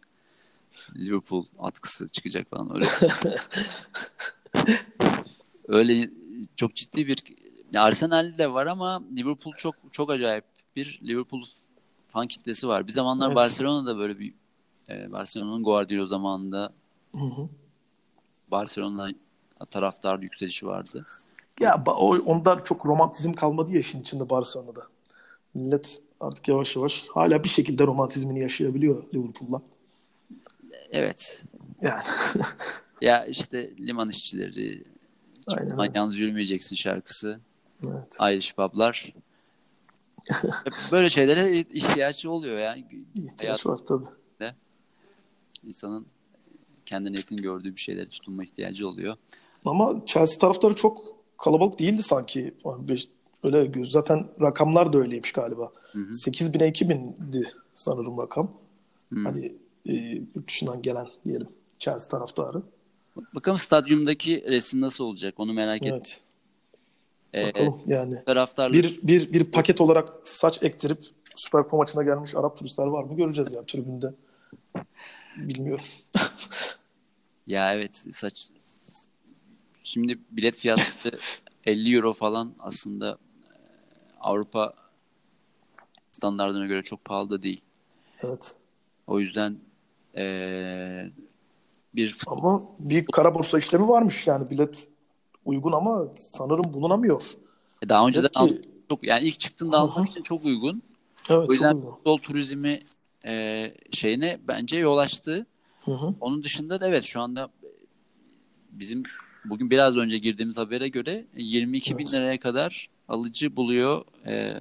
[0.95, 2.85] Liverpool atkısı çıkacak falan öyle.
[5.67, 6.09] öyle
[6.55, 7.23] çok ciddi bir
[7.73, 11.43] ya Arsenal de var ama Liverpool çok çok acayip bir Liverpool
[12.07, 12.87] fan kitlesi var.
[12.87, 13.35] Bir zamanlar Evet.
[13.35, 14.33] Barcelona'da böyle bir
[14.89, 16.73] e, Barcelona'nın Guardiola zamanında
[17.15, 17.49] Hı hı.
[18.51, 19.09] Barcelona
[19.71, 21.05] taraftar yükselişi vardı.
[21.59, 24.81] Ya o, onda çok romantizm kalmadı ya işin içinde Barcelona'da.
[25.53, 29.61] Millet artık yavaş yavaş hala bir şekilde romantizmini yaşayabiliyor Liverpool'la.
[30.91, 31.43] Evet.
[31.81, 32.01] Yani
[33.01, 34.83] Ya işte liman işçileri
[35.47, 37.39] Aynen yalnız yürümeyeceksin şarkısı.
[37.87, 38.17] Evet.
[38.21, 39.13] Irish pub'lar.
[40.91, 42.85] Böyle şeylere ihtiyaç oluyor yani.
[43.15, 44.05] İhtiyaç Hayat- var tabii.
[45.63, 46.05] İnsanın
[46.85, 49.15] kendine yakın gördüğü bir şeylere tutunma ihtiyacı oluyor.
[49.65, 52.53] Ama Chelsea taraftarı çok kalabalık değildi sanki.
[53.43, 53.91] Öyle göz.
[53.91, 55.71] Zaten rakamlar da öyleymiş galiba.
[55.91, 56.13] Hı hı.
[56.13, 58.51] 8 bine 2 bindi sanırım rakam.
[59.13, 59.19] Hı.
[59.23, 59.55] Hani
[59.87, 59.93] e,
[60.35, 61.47] yurt dışından gelen diyelim
[61.79, 62.61] Chelsea taraftarı.
[63.35, 65.95] Bakalım stadyumdaki resim nasıl olacak onu merak ettim.
[65.95, 66.23] Evet.
[67.33, 68.23] Ee, Bakalım yani.
[68.25, 70.99] taraftarlar Bir, bir, bir paket olarak saç ektirip
[71.35, 74.13] Süper Kupa maçına gelmiş Arap turistler var mı göreceğiz ya tribünde.
[75.37, 75.85] Bilmiyorum.
[77.47, 78.49] ya evet saç
[79.83, 81.19] şimdi bilet fiyatı
[81.65, 83.57] 50 euro falan aslında e,
[84.19, 84.73] Avrupa
[86.09, 87.61] standartlarına göre çok pahalı da değil.
[88.23, 88.55] Evet.
[89.07, 89.57] O yüzden
[90.17, 91.11] eee,
[91.95, 94.87] bir futbol Ama bir kara borsa işlemi varmış yani bilet
[95.45, 97.23] uygun ama sanırım bulunamıyor.
[97.89, 98.69] daha önceden Bilet ki-.
[98.89, 99.91] Çok yani ilk çıktığında Hı hı.
[99.91, 100.81] almak için çok uygun.
[101.29, 101.91] Evet O yüzden çok uygun.
[101.95, 102.79] futbol turizmi
[103.25, 105.45] eee, şeyine bence yol açtı.
[105.85, 106.13] Hı hı.
[106.19, 107.49] Onun dışında da evet şu anda
[108.71, 109.03] bizim
[109.45, 112.13] bugün biraz önce girdiğimiz habere göre 22 bin Evet.
[112.13, 114.59] liraya kadar alıcı buluyor eee,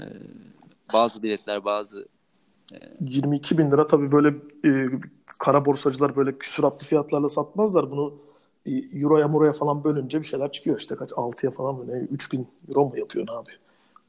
[0.92, 2.09] bazı biletler bazı
[3.00, 4.29] 22 bin lira tabii böyle
[4.64, 4.88] e,
[5.38, 7.90] kara borsacılar böyle küsuratlı fiyatlarla satmazlar.
[7.90, 8.14] Bunu
[8.66, 12.48] e, euroya muraya falan bölünce bir şeyler çıkıyor işte kaç 6'ya falan böyle 3 bin
[12.68, 13.59] euro mu yapıyor ne yapıyor?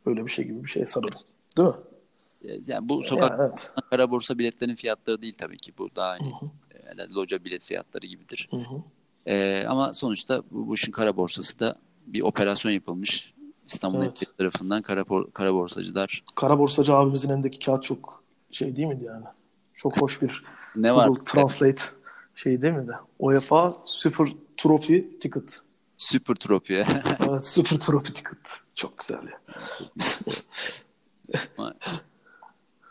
[0.05, 1.19] Öyle bir şey gibi bir şey sanırım.
[1.57, 1.75] Değil mi?
[2.41, 3.71] e, yani bu sokak Yani evet.
[3.89, 7.01] kara borsa biletlerinin fiyatları değil tabii ki bu daha hani hı.
[7.01, 8.49] e, loca bilet fiyatları gibidir.
[8.51, 8.57] Hı
[9.67, 13.33] ama sonuçta bu, bu işin kara borsası da bir operasyon yapılmış.
[13.65, 14.23] İstanbul Evet.
[14.37, 19.25] Tarafından kara, kara borsacılar Kara borsacı abimizin elindeki kağıt çok şey değil miydi yani?
[19.75, 20.43] Çok hoş bir
[20.75, 21.07] ne var?
[21.07, 21.81] Google Translate
[22.35, 22.91] şey değil miydi?
[23.19, 25.61] UEFA Super Trophy Ticket.
[25.97, 26.73] Super Trophy.
[27.29, 28.59] Evet Super Trophy Ticket.
[28.75, 29.39] Çok güzel ya.
[31.57, 31.73] Ama,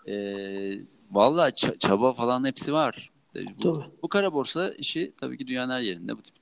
[0.07, 3.11] eee valla ça- çaba falan hepsi var.
[3.37, 3.85] E, Bu, Tabii.
[4.03, 6.35] bu kara borsa işi tabii ki dünyanın her yerinde bu tip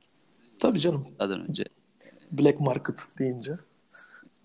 [0.59, 1.07] Tabii canım.
[1.19, 1.65] daha önce.
[2.33, 3.59] Black Market deyince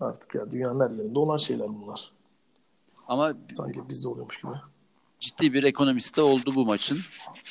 [0.00, 2.10] artık ya dünyanın her yerinde olan şeyler bunlar.
[3.10, 4.52] Ama Sanki bizde oluyormuş gibi.
[5.20, 6.98] ciddi bir ekonomisi de oldu bu maçın.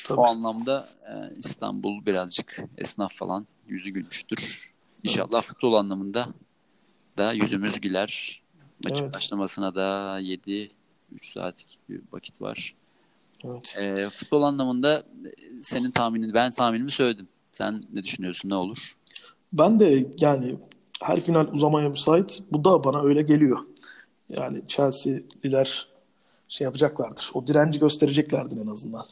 [0.04, 0.20] Tabii.
[0.20, 4.70] O anlamda e, İstanbul birazcık esnaf falan yüzü gülmüştür.
[5.02, 5.44] İnşallah Evet.
[5.44, 6.28] futbol anlamında
[7.18, 8.42] da yüzümüz güler.
[8.84, 9.14] Maçın Evet.
[9.14, 10.70] başlamasına da 7
[11.12, 12.74] 3 saatlik bir vakit var.
[13.44, 13.76] Evet.
[13.78, 17.28] E, futbol anlamında e, senin tahminin ben tahminimi söyledim.
[17.52, 18.48] Sen ne düşünüyorsun?
[18.48, 18.96] Ne olur?
[19.52, 20.56] Ben de yani
[21.02, 22.42] her final uzamaya müsait.
[22.52, 23.58] Bu da bana öyle geliyor.
[24.38, 25.88] Yani Chelsea'liler
[26.48, 27.30] şey yapacaklardır.
[27.34, 29.06] O direnci göstereceklerdir en azından.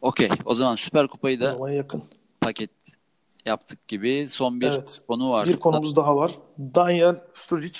[0.00, 0.28] Okey.
[0.44, 2.02] O zaman Süper Kupayı da yakın.
[2.40, 2.70] paket
[3.46, 4.28] yaptık gibi.
[4.28, 5.02] Son bir Evet.
[5.08, 5.46] konu var.
[5.46, 6.38] Bir konumuz daha var.
[6.58, 7.78] Daniel Sturridge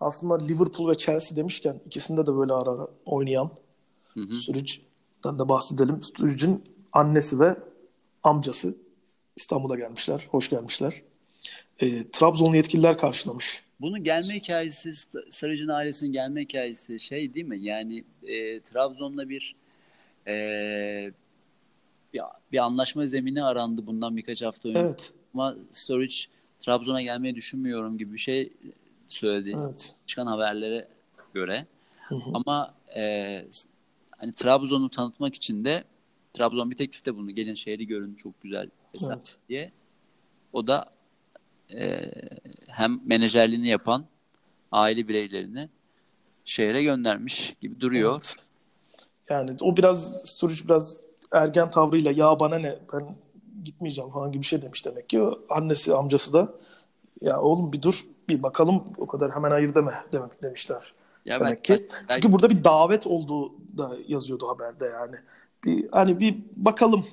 [0.00, 3.50] aslında Liverpool ve Chelsea demişken ikisinde de böyle ara ara oynayan
[4.14, 4.36] Hı hı.
[4.36, 6.02] Sturridge'den de bahsedelim.
[6.02, 7.56] Sturridge'in annesi ve
[8.22, 8.76] amcası
[9.36, 10.28] İstanbul'a gelmişler.
[10.30, 11.02] Hoş gelmişler.
[11.78, 13.63] E, Trabzonlu yetkililer karşılamış.
[13.84, 14.92] Bunun gelme hikayesi,
[15.30, 17.58] Sarıcı'nın ailesinin gelme hikayesi şey değil mi?
[17.60, 19.54] Yani e, Trabzon'la bir
[20.26, 20.34] e,
[22.14, 22.20] bir,
[22.52, 24.78] bir anlaşma zemini arandı bundan birkaç hafta önce.
[24.78, 25.12] Evet.
[25.34, 26.14] Ama Sturridge
[26.60, 28.52] Trabzon'a gelmeyi düşünmüyorum gibi bir şey
[29.08, 29.56] söyledi.
[29.58, 29.94] Evet.
[30.06, 30.88] Çıkan haberlere
[31.34, 31.66] göre.
[32.08, 32.30] Hı hı.
[32.34, 33.44] Ama e,
[34.10, 35.84] hani Trabzon'u tanıtmak için de
[36.32, 37.30] Trabzon bir teklifte bulundu.
[37.30, 39.36] Gelin şehri görün çok güzel hesap Evet.
[39.48, 39.72] diye.
[40.52, 40.90] O da
[41.74, 42.10] e,
[42.74, 44.04] hem menajerliğini yapan
[44.72, 45.68] aile bireylerini
[46.44, 48.14] şehre göndermiş gibi duruyor.
[48.16, 48.36] Evet.
[49.30, 51.00] Yani o biraz Sturridge biraz
[51.32, 53.16] ergen tavrıyla ya bana ne ben
[53.64, 55.22] gitmeyeceğim falan gibi bir şey demiş demek ki.
[55.48, 56.52] Annesi amcası da
[57.20, 60.94] ya oğlum bir dur bir bakalım o kadar hemen hayır deme demek demişler.
[61.24, 61.86] Ya demek ben- ki.
[61.92, 65.16] ben- Çünkü burada bir davet olduğu da yazıyordu haberde yani.
[65.64, 67.06] Bir hani bir bakalım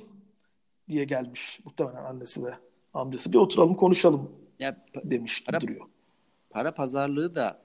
[0.89, 2.54] diye gelmiş muhtemelen annesi ve
[2.93, 3.34] amcası.
[3.34, 5.86] Bir oturalım konuşalım ya pa- demiş Para- duruyor.
[6.50, 7.62] para pazarlığı da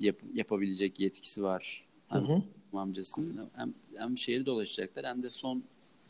[0.00, 1.84] yap- yapabilecek yetkisi var.
[2.08, 2.42] Hem hı.
[2.72, 5.62] amcasının hem, hem şehri dolaşacaklar hem de son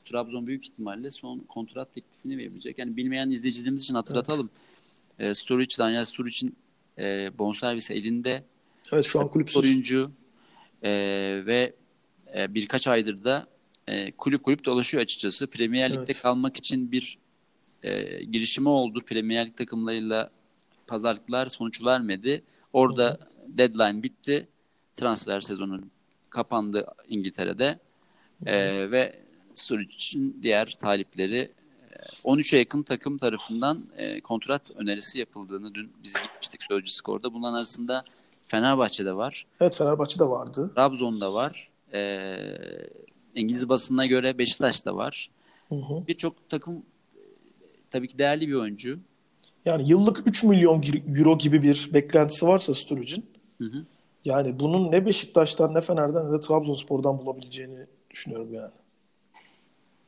[0.05, 2.79] Trabzon büyük ihtimalle son kontrat teklifini verecek.
[2.79, 4.51] Yani bilmeyen izleyicilerimiz için hatırlatalım.
[5.19, 6.57] E, Sturridge, Daniel Sturridge'in
[6.99, 8.45] e, bonservisi elinde.
[8.93, 9.57] Evet şu an kulüpsüz.
[9.57, 10.11] oyuncu
[10.83, 10.91] e,
[11.47, 11.75] ve
[12.37, 13.47] e, birkaç aydır da
[13.87, 15.47] e, kulüp kulüp dolaşıyor açıkçası.
[15.47, 16.23] Premier Lig'de Evet.
[16.23, 17.19] kalmak için bir
[17.85, 19.01] e, girişimi oldu.
[19.01, 20.31] Premier Lig takımlarıyla
[20.87, 22.43] pazarlıklar sonuç vermedi.
[22.73, 23.19] Orada
[23.49, 24.49] deadline bitti.
[24.97, 25.81] Transfer sezonu
[26.31, 27.79] kapandı İngiltere'de.
[28.47, 29.19] E, ve
[29.55, 31.53] Sturridge'in diğer talipleri
[31.91, 37.35] e, 13'e yakın takım tarafından e, kontrat önerisi yapıldığını dün biz gitmiştik Sözcü Skor'da.
[37.35, 38.05] Bunların arasında
[38.49, 39.47] Fenerbahçe'de var.
[39.61, 40.71] Evet Fenerbahçe'de vardı.
[40.75, 41.69] Trabzon'da var.
[41.93, 42.37] E,
[43.35, 45.31] İngiliz basınına göre Beşiktaş'ta var.
[46.09, 46.83] Birçok takım
[47.95, 48.99] tabii ki değerli bir oyuncu.
[49.65, 50.83] Yani yıllık 3 milyon
[51.17, 53.27] euro gibi bir beklentisi varsa Sturridge'in
[53.59, 53.85] Hı hı.
[54.25, 58.71] yani bunun ne Beşiktaş'tan ne Fener'den ne de Trabzonspor'dan bulabileceğini düşünüyorum yani.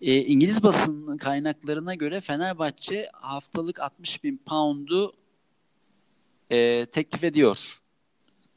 [0.00, 5.12] E, İngiliz basın kaynaklarına göre Fenerbahçe haftalık 60 bin pound'u
[6.50, 7.58] e, teklif ediyor.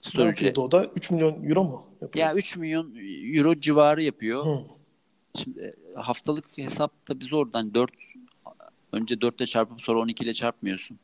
[0.01, 0.53] Sturridge'e.
[0.61, 0.85] o da?
[0.85, 1.87] 3 milyon euro mu?
[2.01, 2.25] Yapıyor?
[2.25, 2.95] Ya 3 milyon
[3.35, 4.45] euro civarı yapıyor.
[4.45, 4.59] Hı.
[5.35, 7.91] Şimdi e, haftalık hesap tabii zordan 4
[8.91, 10.99] önce 4 ile çarpıp sonra 12 ile çarpmıyorsun.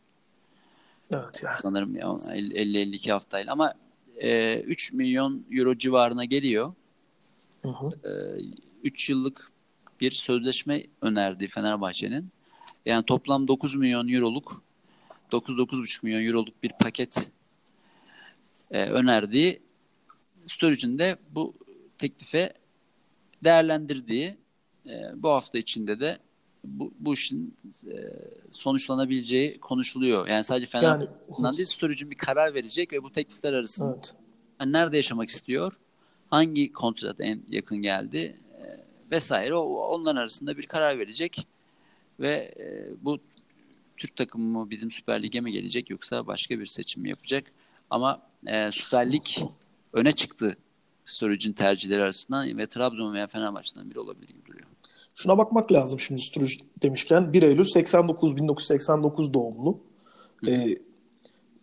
[1.12, 1.58] Evet yani.
[1.62, 3.74] Sanırım ya 50-52 haftayla ama
[4.17, 6.74] e, 3 milyon euro civarına geliyor.
[7.62, 7.91] Hı hı.
[8.84, 9.52] 3 yıllık
[10.02, 12.30] bir sözleşme önerdi Fenerbahçe'nin.
[12.86, 14.63] Yani toplam 9 milyon euroluk
[15.32, 17.32] 9-9,5 milyon euroluk bir paket
[18.71, 19.62] e, önerdiği
[20.48, 21.54] Sturridge'in de bu
[21.98, 22.54] teklife
[23.43, 24.38] değerlendirdiği
[24.86, 26.19] e, bu hafta içinde de
[26.67, 27.56] bu, bu işin
[27.88, 27.95] e,
[28.51, 30.28] sonuçlanabileceği konuşuluyor.
[30.28, 34.15] Yani sadece Fenerbahçe'den Yani Sturridge'in bir karar verecek ve bu teklifler arasında evet.
[34.58, 35.73] hani nerede yaşamak istiyor,
[36.30, 38.63] hangi kontrat en yakın geldi e,
[39.12, 41.47] vesaire o, onların arasında bir karar verecek
[42.19, 43.19] ve e, bu
[43.97, 47.51] Türk takımı mı bizim Süper Lig'e mi gelecek yoksa başka bir seçim mi yapacak?
[47.89, 49.25] Ama e, Süper Lig
[49.93, 50.58] öne çıktı
[51.04, 54.65] Sturridge'in tercihleri arasından ve Trabzon veya Fenerbahçe'den biri olabilir gibi duruyor.
[55.15, 57.34] Şuna bakmak lazım şimdi Sturridge demişken.
[57.34, 59.80] 1 Eylül 89 1989 doğumlu.
[60.47, 60.78] Ee,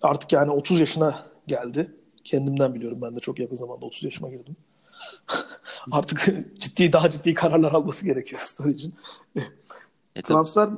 [0.02, 1.94] artık yani 30 yaşına geldi.
[2.24, 4.56] Kendimden biliyorum ben de çok yakın zamanda 30 yaşıma girdim.
[5.92, 6.26] artık
[6.58, 8.94] ciddi daha ciddi kararlar alması gerekiyor Sturridge'in.
[10.16, 10.68] E, Transfer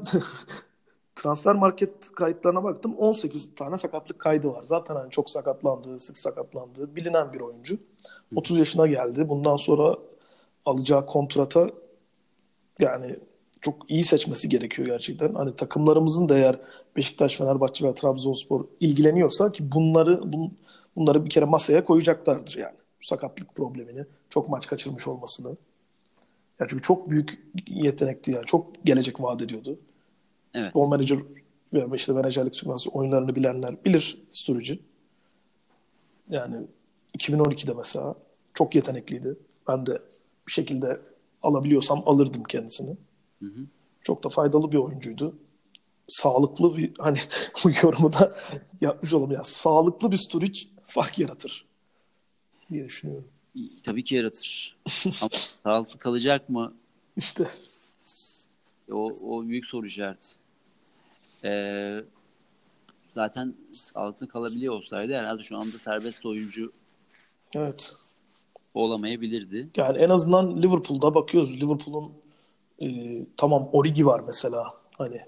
[1.17, 2.95] transfer market kayıtlarına baktım.
[2.95, 4.63] 18 tane sakatlık kaydı var.
[4.63, 7.79] Zaten hani çok sakatlandığı, sık sakatlandığı bilinen bir oyuncu.
[8.35, 9.29] 30 yaşına geldi.
[9.29, 9.97] Bundan sonra
[10.67, 11.71] alacağı kontrata
[12.79, 13.17] yani
[13.61, 15.35] çok iyi seçmesi gerekiyor gerçekten.
[15.35, 16.61] Hani takımlarımızın da eğer
[16.97, 20.57] Beşiktaş, Fenerbahçe ve Trabzonspor ilgileniyorsa ki bunları bun,
[20.97, 22.75] bunları bir kere masaya koyacaklardır yani.
[23.01, 25.57] Sakatlık problemini, çok maç kaçırmış olmasını.
[26.61, 28.45] Yani çünkü çok büyük yetenekti yani.
[28.47, 29.79] Çok gelecek vaat ediyordu.
[30.55, 30.65] evet.
[30.67, 31.19] Futbol manager
[31.73, 34.79] ve işte menajerlik sübvansı oyunlarını bilenler bilir Sturridge'i.
[36.31, 36.57] Yani
[37.19, 38.15] 2012'de mesela
[38.55, 39.37] çok yetenekliydi.
[39.69, 39.99] Ben de
[40.47, 41.01] bir şekilde
[41.45, 42.97] alabiliyorsam alırdım kendisini.
[43.39, 43.61] Hı hı.
[44.03, 45.37] Çok da faydalı bir oyuncuydu.
[46.09, 47.19] Sağlıklı bir hani
[47.65, 48.37] bu yorumu da
[48.81, 49.45] yapmış olalım ya.
[49.45, 51.67] Sağlıklı bir Sturridge fark yaratır
[52.71, 53.29] diye düşünüyorum.
[53.85, 54.77] Tabii ki yaratır.
[55.21, 55.31] Ama
[55.63, 56.75] sağlıklı kalacak mı?
[57.17, 57.49] İşte
[58.93, 60.27] O, o büyük soru işareti.
[61.45, 62.05] Ee,
[63.11, 66.73] zaten sağlıklı kalabiliyor olsaydı herhalde şu anda serbest oyuncu
[67.55, 67.93] evet.
[68.75, 69.69] Olamayabilirdi.
[69.77, 71.61] Yani en azından Liverpool'da bakıyoruz.
[71.61, 72.13] Liverpool'un
[72.79, 75.21] e, tamam Origi var mesela hani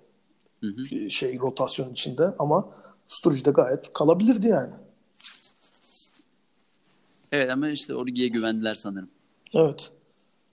[0.61, 1.11] Hı hı.
[1.11, 2.69] şey rotasyon içinde ama
[3.09, 4.73] Sturridge de gayet kalabilirdi yani.
[7.33, 9.11] Evet ama işte Origi'ye güvendiler sanırım.
[9.55, 9.93] Evet.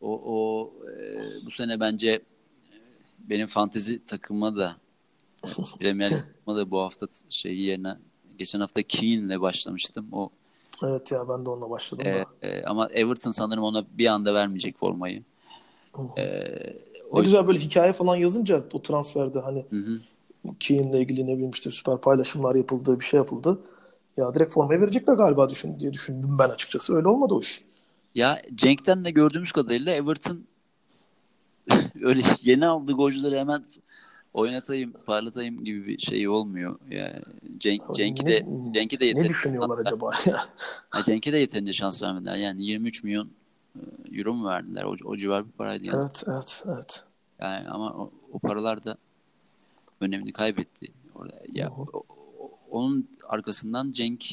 [0.02, 2.22] O, o e, bu sene bence e,
[3.20, 4.76] benim fantezi takıma da
[5.80, 6.12] Premier
[6.48, 7.98] da bu hafta şeyi yerine
[8.38, 10.08] geçen hafta Keane'le başlamıştım.
[10.12, 10.30] O
[10.84, 12.48] Evet ya ben de onunla başladım e, da.
[12.48, 15.24] e, ama Everton sanırım ona bir anda vermeyecek formayı.
[16.18, 19.66] E, Ne o, güzel böyle hikaye falan yazınca o transferde hani.
[20.60, 23.60] Keane'le ilgili ne bileyim işte süper paylaşımlar yapıldı, bir şey yapıldı.
[24.18, 26.96] Ya direkt formayı verecekler galiba düşün diye düşündüm ben açıkçası.
[26.96, 27.64] Öyle olmadı o iş.
[28.16, 30.44] Ya Cenk'ten de gördüğümüz kadarıyla Everton
[32.02, 33.64] öyle yeni aldığı golcüleri hemen
[34.34, 36.80] oynatayım, parlatayım gibi bir şey olmuyor.
[36.90, 37.22] Yani
[37.58, 40.46] Cenk, Cenk'i de Ne- Cenk'i de Ne yeterince düşünüyorlar acaba ya?
[41.06, 42.36] Cenk'e de yeterince şans vermediler.
[42.36, 43.30] Yani 23 milyon
[43.76, 43.80] e,
[44.18, 44.84] euro mu verdiler?
[44.84, 45.98] O, o civar bir paraydı yani.
[46.02, 47.04] evet, evet, evet.
[47.40, 48.98] Yani ama o, o paralar da
[50.02, 50.88] önemini kaybetti.
[51.16, 52.06] Orada, ya, o-
[52.72, 54.26] onun arkasından Cenk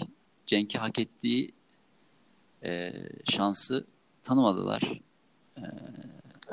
[0.46, 1.52] Cenk'e hak ettiği
[2.64, 2.92] e,
[3.30, 3.84] şansı
[4.22, 5.00] tanımadılar.
[5.58, 5.62] E,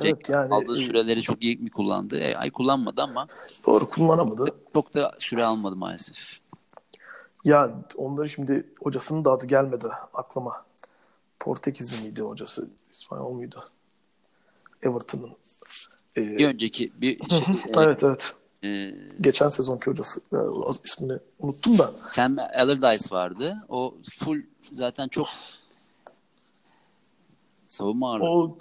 [0.02, 2.20] Evet yani aldığı e, süreleri çok iyi mi kullandı?
[2.20, 3.28] E, ay kullanmadı ama
[3.68, 4.52] doğru kullanamadı.
[4.74, 6.40] çok da süre almadı maalesef.
[7.44, 10.66] Ya onları şimdi hocasının da adı gelmedi aklıma.
[11.40, 12.70] Portekizli miydi hocası?
[12.92, 13.72] İspanyol muydu?
[14.82, 15.30] Everton'ın.
[16.18, 17.44] Ee, Bir önceki bir şey, e,
[17.78, 18.36] evet evet.
[18.64, 20.22] e, Geçen sezonki hocası.
[20.32, 21.92] Ya, o ismini unuttum da.
[22.12, 23.58] Sam Allardyce vardı.
[23.70, 24.42] O full
[24.74, 25.28] zaten çok
[27.68, 28.26] savunma ağırlığı.
[28.30, 28.58] O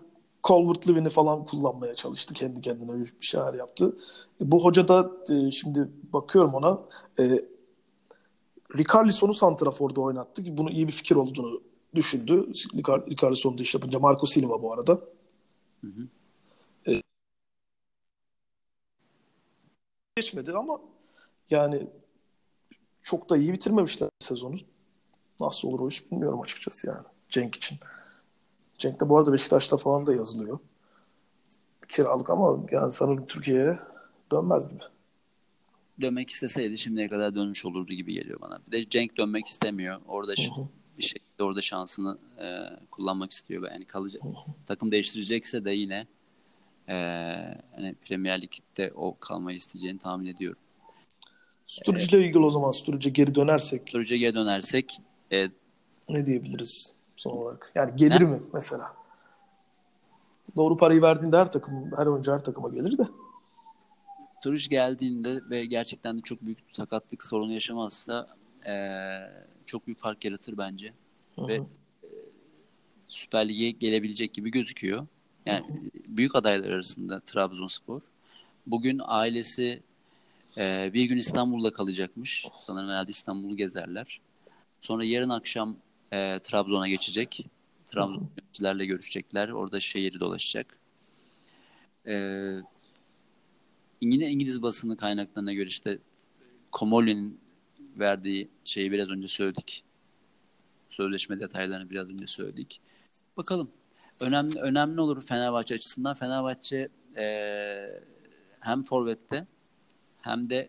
[0.49, 2.35] Calvert Lewin'i falan kullanmaya çalıştı.
[2.35, 3.97] Kendi kendine bir şeyler yaptı.
[4.41, 6.81] E, bu hoca da e, şimdi bakıyorum ona
[7.19, 7.45] e,
[8.79, 11.63] Ricarlison'u santraforda oynattı ki bunu iyi bir fikir olduğunu
[11.95, 12.47] düşündü.
[13.11, 13.99] Ricarlison'u da iş yapınca.
[13.99, 14.93] Marco Silva bu arada.
[15.81, 16.09] Hı hı.
[16.93, 17.03] E,
[20.17, 20.81] geçmedi ama
[21.51, 21.87] yani
[23.03, 24.57] çok da iyi bitirmemişler sezonu.
[25.41, 27.79] Nasıl olur o iş bilmiyorum açıkçası yani Cenk için.
[28.79, 30.59] Cenk de bu arada Beşiktaş'ta falan da yazılıyor.
[31.89, 33.79] Kiralık ama yani sanırım Türkiye'ye
[34.33, 34.81] dönmez gibi.
[36.01, 38.61] Dönmek isteseydi şimdiye kadar dönmüş olurdu gibi geliyor bana.
[38.67, 40.01] Bir de Cenk dönmek istemiyor.
[40.07, 40.67] Orada hı hı.
[40.99, 42.47] bir şekilde orada şansını e,
[42.91, 43.71] kullanmak istiyor.
[43.71, 44.29] Yani kalacak hı
[44.67, 46.07] takım değiştirecekse de yine
[46.89, 46.95] e,
[47.75, 50.59] hani Premier Lig'de o kalmayı isteyeceğini tahmin ediyorum.
[51.67, 53.83] Sturridge ile ilgili o zaman Sturridge'e geri dönersek.
[53.89, 55.01] Sturridge'e geri dönersek
[55.33, 55.49] e,
[56.09, 57.73] ne diyebiliriz son olarak?
[57.75, 58.25] Yani gelir ne?
[58.25, 58.95] mi mesela?
[60.57, 63.09] Doğru parayı verdiğinde her takım, her oyuncu her takıma gelir de.
[64.39, 68.27] Sturridge geldiğinde ve gerçekten de çok büyük sakatlık sorunu yaşamazsa
[68.67, 68.75] e,
[69.67, 70.93] çok büyük fark yaratır bence.
[71.37, 71.49] Hı-hı.
[71.49, 72.09] Ve e,
[73.09, 75.07] Süper Lig'e gelebilecek gibi gözüküyor.
[75.47, 76.17] Yani Hı-hı.
[76.17, 78.01] büyük adaylar arasında Trabzonspor.
[78.67, 79.83] Bugün ailesi
[80.59, 82.47] ee, bir gün İstanbul'da kalacakmış.
[82.61, 84.21] Sanırım herhalde İstanbul'u gezerler.
[84.81, 85.77] Sonra yarın akşam
[86.13, 87.47] e, Trabzon'a geçecek.
[87.87, 89.49] Trabzon yöneticilerle görüşecekler.
[89.49, 90.79] Orada şehri dolaşacak.
[92.07, 92.59] Ee,
[94.01, 95.99] yine İngiliz basını kaynaklarına göre işte
[96.73, 97.41] Komoli'nin
[97.99, 99.85] verdiği şeyi biraz önce söyledik.
[100.89, 102.81] Sözleşme detaylarını biraz önce söyledik.
[103.37, 103.71] Bakalım.
[104.21, 106.15] Önemli önemli olur Fenerbahçe açısından.
[106.15, 107.27] Fenerbahçe e,
[108.61, 109.47] hem forvette
[110.21, 110.69] hem de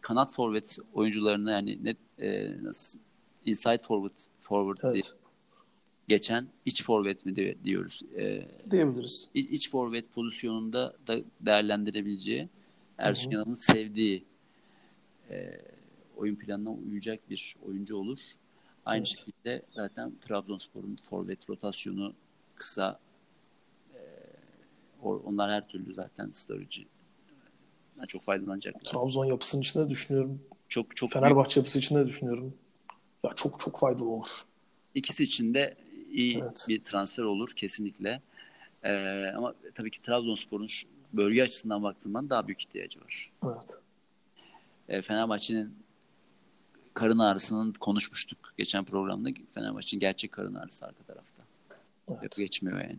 [0.00, 3.00] kanat forvet oyuncularını yani ne e, nasıl
[3.44, 4.92] inside forward forward evet.
[4.92, 5.02] diye
[6.08, 8.02] geçen iç forvet mi diye, diyoruz.
[8.16, 9.28] E, Diyebiliriz.
[9.34, 12.48] İç, iç forvet pozisyonunda da değerlendirebileceği
[12.98, 14.24] Ersun Yanal'ın sevdiği
[15.30, 15.60] e,
[16.16, 18.18] oyun planına uyacak bir oyuncu olur.
[18.84, 19.06] Aynı evet.
[19.06, 22.14] şekilde zaten Trabzonspor'un forvet rotasyonu
[22.54, 23.00] kısa
[23.94, 23.98] e,
[25.02, 26.82] onlar her türlü zaten storage
[28.08, 28.80] çok faydalanacaklar.
[28.80, 30.40] Trabzon yapısının içinde düşünüyorum.
[30.68, 31.56] Çok çok Fenerbahçe büyük.
[31.56, 32.54] yapısı içinde düşünüyorum.
[33.24, 34.44] Ya çok çok faydalı olur.
[34.94, 35.76] İkisi için de
[36.10, 36.66] iyi evet.
[36.68, 38.22] bir transfer olur kesinlikle.
[38.82, 40.68] Ee, ama tabii ki Trabzonspor'un
[41.12, 43.32] bölge açısından baktığımdan daha büyük ihtiyacı var.
[43.44, 43.80] Evet.
[44.88, 45.74] Ee, Fenerbahçe'nin
[46.94, 49.28] karın ağrısının konuşmuştuk geçen programda.
[49.54, 51.42] Fenerbahçe'nin gerçek karın ağrısı arka tarafta.
[52.10, 52.36] Evet.
[52.36, 52.98] Geçmiyor yani.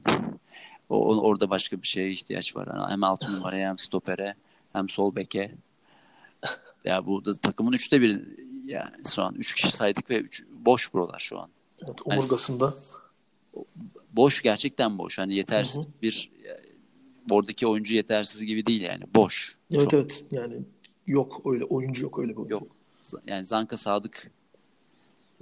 [0.90, 2.68] O, orada başka bir şeye ihtiyaç var.
[2.68, 4.36] Yani hem altı numaraya hem stopere
[4.74, 5.52] hem sol beke.
[6.86, 8.22] ya bu da takımın üçte biri
[8.64, 11.50] yani şu an üç kişi saydık ve üç, boş buralar şu an.
[11.86, 12.66] Evet, hani omurgasında.
[12.66, 13.66] Hani,
[14.12, 15.18] boş gerçekten boş.
[15.18, 15.94] Hani yetersiz Hı-hı.
[16.02, 16.32] bir
[17.32, 19.04] oradaki oyuncu yetersiz gibi değil yani.
[19.16, 19.58] Boş.
[19.72, 20.26] Evet evet.
[20.32, 20.62] Yani
[21.08, 22.54] yok öyle oyuncu yok öyle bir oyuncu.
[22.54, 22.68] Yok.
[23.28, 24.32] Yani Zanka Sadık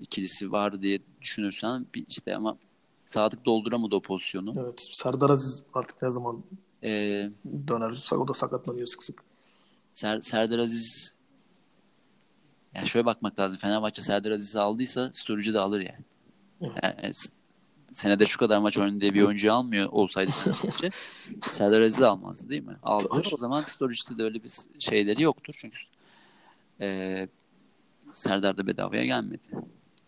[0.01, 2.57] ikilisi var diye düşünürsen bir işte ama
[3.05, 4.53] Sadık dolduramadı o pozisyonu.
[4.57, 4.89] Evet.
[4.91, 6.43] Serdar Aziz artık ne zaman
[6.83, 7.29] ee,
[7.67, 9.23] Döner o da sakatlanıyor sık sık.
[9.93, 11.17] Ser, Serdar Aziz
[12.75, 13.59] yani şöyle bakmak lazım.
[13.59, 16.05] Fenerbahçe Serdar Aziz'i aldıysa Sturridge'i de alır yani.
[16.61, 16.95] Evet.
[17.03, 17.13] yani.
[17.91, 20.89] Senede şu kadar maç diye bir oyuncuyu almıyor olsaydı Fenerbahçe
[21.51, 22.75] Serdar Aziz'i almazdı değil mi?
[22.83, 23.21] Aldı.
[23.31, 25.53] O zaman Sturridge'de de öyle bir şeyleri yoktur.
[25.57, 25.79] Çünkü
[26.81, 27.27] e,
[28.11, 29.43] Serdar da bedavaya gelmedi.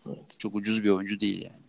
[0.06, 0.38] Evet.
[0.38, 1.64] Çok ucuz bir oyuncu değil yani.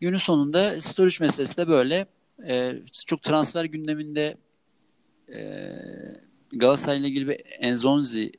[0.00, 2.06] Günün sonunda Sturridge meselesi de böyle.
[2.46, 2.72] E,
[3.06, 4.36] çok transfer gündeminde
[5.28, 5.40] e,
[6.52, 8.32] Galatasaray'la ilgili bir Enzonzi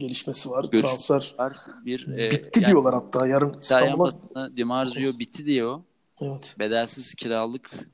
[0.00, 0.64] gelişmesi var.
[0.72, 1.56] Görüş transfer var.
[1.84, 4.56] Bir, e, bitti yani, diyorlar hatta yarın İstanbul'a.
[4.56, 5.80] Di Marzio bitti diyor.
[6.20, 6.56] Evet.
[6.58, 7.88] Bedelsiz kiralık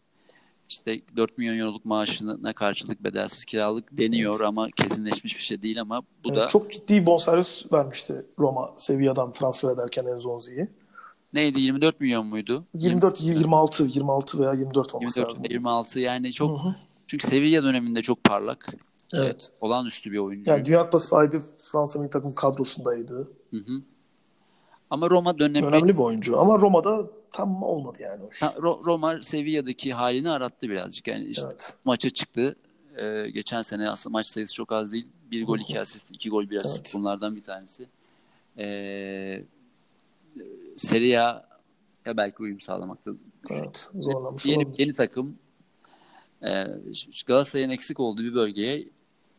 [0.68, 4.46] işte 4 milyon euroluk maaşına karşılık bedelsiz kiralık deniyor evet.
[4.46, 9.32] ama kesinleşmiş bir şey değil ama bu evet, da çok ciddi bonservis vermişti Roma Sevilla'dan
[9.32, 10.68] transfer ederken Enzonzi'yi.
[11.32, 12.64] Neydi 24 milyon muydu?
[12.74, 15.44] 24 26 26 veya 24 olması 24, lazım.
[15.50, 16.74] 26 yani çok Hı-hı.
[17.06, 18.74] çünkü Sevilla döneminde çok parlak.
[19.12, 19.52] Evet.
[19.60, 20.50] Olağanüstü bir oyuncu.
[20.50, 21.40] Yani Dünya Kupası sahibi
[21.72, 23.28] Fransa milli takım kadrosundaydı.
[23.50, 23.82] Hı hı.
[24.90, 28.42] Ama Roma dönemi önemli bir oyuncu ama Roma'da tam olmadı yani o iş.
[28.62, 31.08] Roma Sevilla'daki halini arattı birazcık.
[31.08, 31.76] Yani işte evet.
[31.84, 32.56] maça çıktı.
[32.96, 35.08] Ee, geçen sene aslında maç sayısı çok az değil.
[35.30, 36.86] Bir gol, iki asist, iki gol, bir asist.
[36.86, 36.94] Evet.
[36.94, 37.86] Bunlardan bir tanesi.
[38.58, 39.44] Ee,
[40.76, 41.46] Serie ya
[42.06, 43.10] belki uyum sağlamakta.
[43.50, 45.38] Evet, zorlamış yeni, yeni takım
[46.42, 46.66] e,
[47.26, 48.88] Galatasaray'ın eksik olduğu bir bölgeye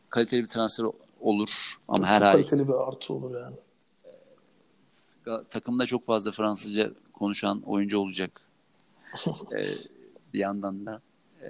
[0.09, 0.85] kaliteli bir transfer
[1.21, 3.55] olur ama çok her ay kaliteli bir artı olur yani.
[5.49, 8.41] takımda çok fazla Fransızca konuşan oyuncu olacak.
[9.55, 9.65] e,
[10.33, 11.01] bir yandan da.
[11.41, 11.47] E,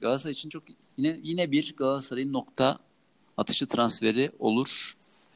[0.00, 0.62] Galatasaray için çok
[0.96, 2.78] yine yine bir Galatasaray'ın nokta
[3.36, 4.92] atışı transferi olur.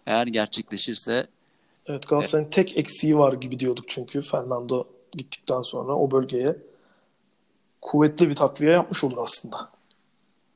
[0.07, 1.27] Eğer gerçekleşirse
[1.87, 6.57] Evet Galatasaray'ın tek eksiği var gibi diyorduk çünkü Fernando gittikten sonra o bölgeye
[7.81, 9.71] kuvvetli bir takviye yapmış olur aslında.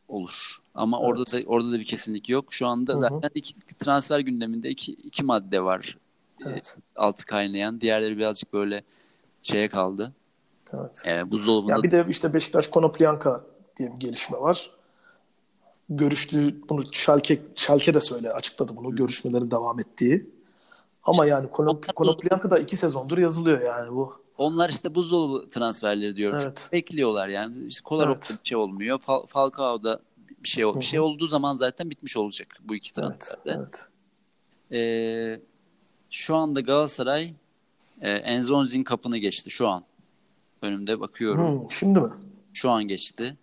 [0.09, 0.58] olur.
[0.79, 1.11] Ama Evet.
[1.11, 2.45] orada da orada da bir kesinlik yok.
[2.51, 3.01] Şu anda Hı hı.
[3.01, 5.99] zaten iki transfer gündeminde iki, iki madde var.
[6.41, 6.77] e, Evet.
[6.97, 7.81] altı kaynayan.
[7.81, 8.83] Diğerleri birazcık böyle
[9.43, 10.13] şeye kaldı.
[10.75, 11.03] Evet.
[11.07, 13.45] E, buzdolabında Ya bir de işte Beşiktaş Konoplyanka
[13.79, 14.71] diye bir gelişme var.
[15.91, 20.31] Görüştüğü bunu Schalke Schalke de söyle açıkladı bunu görüşmeleri devam ettiği.
[21.03, 24.13] Ama yani Konop, Konoplyanka da iki sezondur yazılıyor yani bu.
[24.39, 26.39] onlar işte buzdolabı transferleri diyorum.
[26.43, 26.69] Evet.
[26.73, 27.57] Bekliyorlar yani.
[27.67, 28.45] İşte Kolarok'ta Evet.
[28.45, 28.99] bir şey olmuyor.
[28.99, 30.01] Fal Falcao'da
[30.43, 33.19] bir şey bir şey olduğu zaman zaten bitmiş olacak bu iki Evet.
[33.21, 33.61] transferde.
[33.61, 33.89] Evet.
[34.73, 35.41] Ee,
[36.11, 37.33] şu anda Galatasaray
[38.01, 39.85] e, Enzonzi'nin kapını geçti şu an.
[40.63, 41.63] Önümde bakıyorum.
[41.63, 42.09] Hmm, şimdi mi?
[42.53, 43.37] Şu an geçti.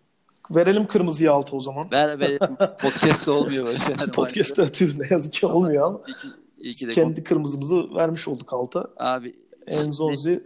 [0.51, 1.91] Verelim kırmızıyı altı o zaman.
[1.91, 2.37] Ver, ver
[2.81, 4.11] podcast olmuyor böyle şeyler.
[4.11, 6.27] Podcast'ta tüh ne yazık ki olmuyor ama İyi ki,
[6.57, 8.87] iyi ki kendi kırmızımızı vermiş olduk alta.
[8.97, 9.35] abi
[9.67, 10.43] Enzonzi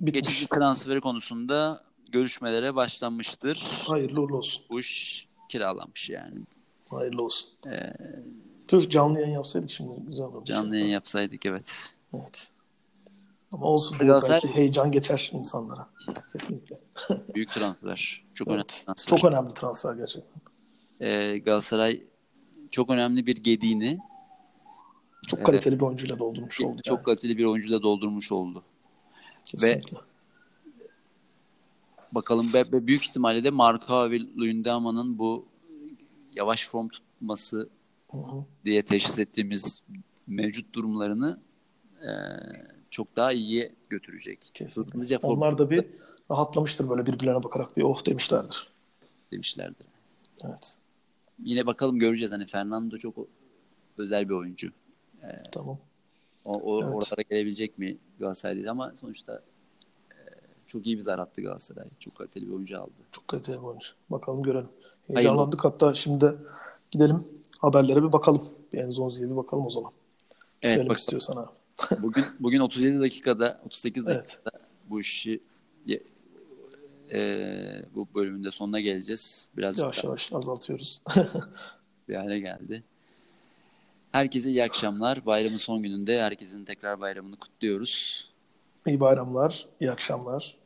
[0.00, 0.12] bitmiş.
[0.12, 3.66] geçici transferi konusunda görüşmelere başlanmıştır.
[3.86, 4.62] Hayırlı uğurlu olsun.
[4.70, 6.34] Bu iş kiralanmış yani.
[6.90, 7.50] Hayırlı olsun.
[7.66, 7.92] Ee,
[8.68, 10.44] Tüh canlı yayın yapsaydık şimdi güzel olurdu.
[10.44, 11.94] canlı yayın yapsaydık evet.
[12.14, 12.48] Evet.
[13.52, 13.98] Ama olsun.
[13.98, 15.88] Galatasaray- Belki heyecan geçer insanlara.
[16.32, 16.80] Kesinlikle.
[17.34, 18.24] Büyük transfer.
[18.34, 18.82] Çok önemli Evet.
[18.86, 19.16] transfer.
[19.18, 20.42] Çok önemli transfer gerçekten.
[21.00, 22.02] Ee, Galatasaray
[22.70, 23.98] çok önemli bir gediğini
[25.28, 25.46] Çok Evet.
[25.46, 26.80] kaliteli bir oyuncuyla doldurmuş oldu.
[26.84, 27.04] çok yani.
[27.04, 28.62] kaliteli bir oyuncuyla doldurmuş oldu.
[29.44, 29.96] Kesinlikle.
[32.12, 35.46] Bakalım ve, ve büyük ihtimalle de Marka ve Luyendama'nın bu
[36.34, 37.68] yavaş form tutması
[38.64, 39.82] diye teşhis ettiğimiz
[40.26, 41.40] mevcut durumlarını
[42.02, 42.10] e,
[42.90, 44.50] çok daha iyiye götürecek.
[44.54, 44.98] Kesinlikle.
[44.98, 45.84] Hızlıca form Onlar da bir
[46.30, 48.68] rahatlamıştır böyle birbirlerine bakarak bir oh demişlerdir.
[49.32, 49.86] demişlerdir.
[50.44, 50.78] Evet.
[51.42, 52.32] Yine bakalım göreceğiz.
[52.32, 53.14] Hani Fernando çok
[53.98, 54.70] özel bir oyuncu.
[55.52, 55.78] Tamam.
[56.44, 56.96] O, o Evet.
[56.96, 59.51] oralara gelebilecek mi Galatasaray değil ama sonuçta e,
[60.66, 61.88] çok iyi bir zar attı Galatasaray.
[62.00, 62.92] Çok kaliteli bir oyuncu aldı.
[63.12, 63.88] Çok kaliteli bir oyuncu.
[64.10, 64.68] Bakalım görelim.
[65.06, 66.34] Heyecanlandık hatta şimdi de
[66.90, 67.24] gidelim
[67.60, 68.48] haberlere bir bakalım.
[68.72, 69.92] Bir Enzonzi'ye bir bakalım o zaman.
[70.62, 71.50] Evet Söylemek bak istiyorsan abi.
[72.02, 74.16] bugün bugün 37 dakikada 38 Evet.
[74.16, 75.40] dakikada bu işi
[77.12, 79.50] e, bu bölümünde sonuna geleceğiz.
[79.56, 81.02] Birazcık Yavaş daha yavaş azaltıyoruz.
[82.08, 82.82] bir hale geldi.
[84.12, 85.26] Herkese iyi akşamlar.
[85.26, 88.31] Bayramın son gününde herkesin tekrar bayramını kutluyoruz.
[88.86, 90.56] İyi bayramlar, iyi akşamlar.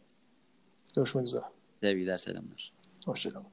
[0.97, 1.43] Görüşmek üzere.
[1.81, 2.73] Sevgiler, selamlar.
[3.07, 3.47] Hoşçakalın.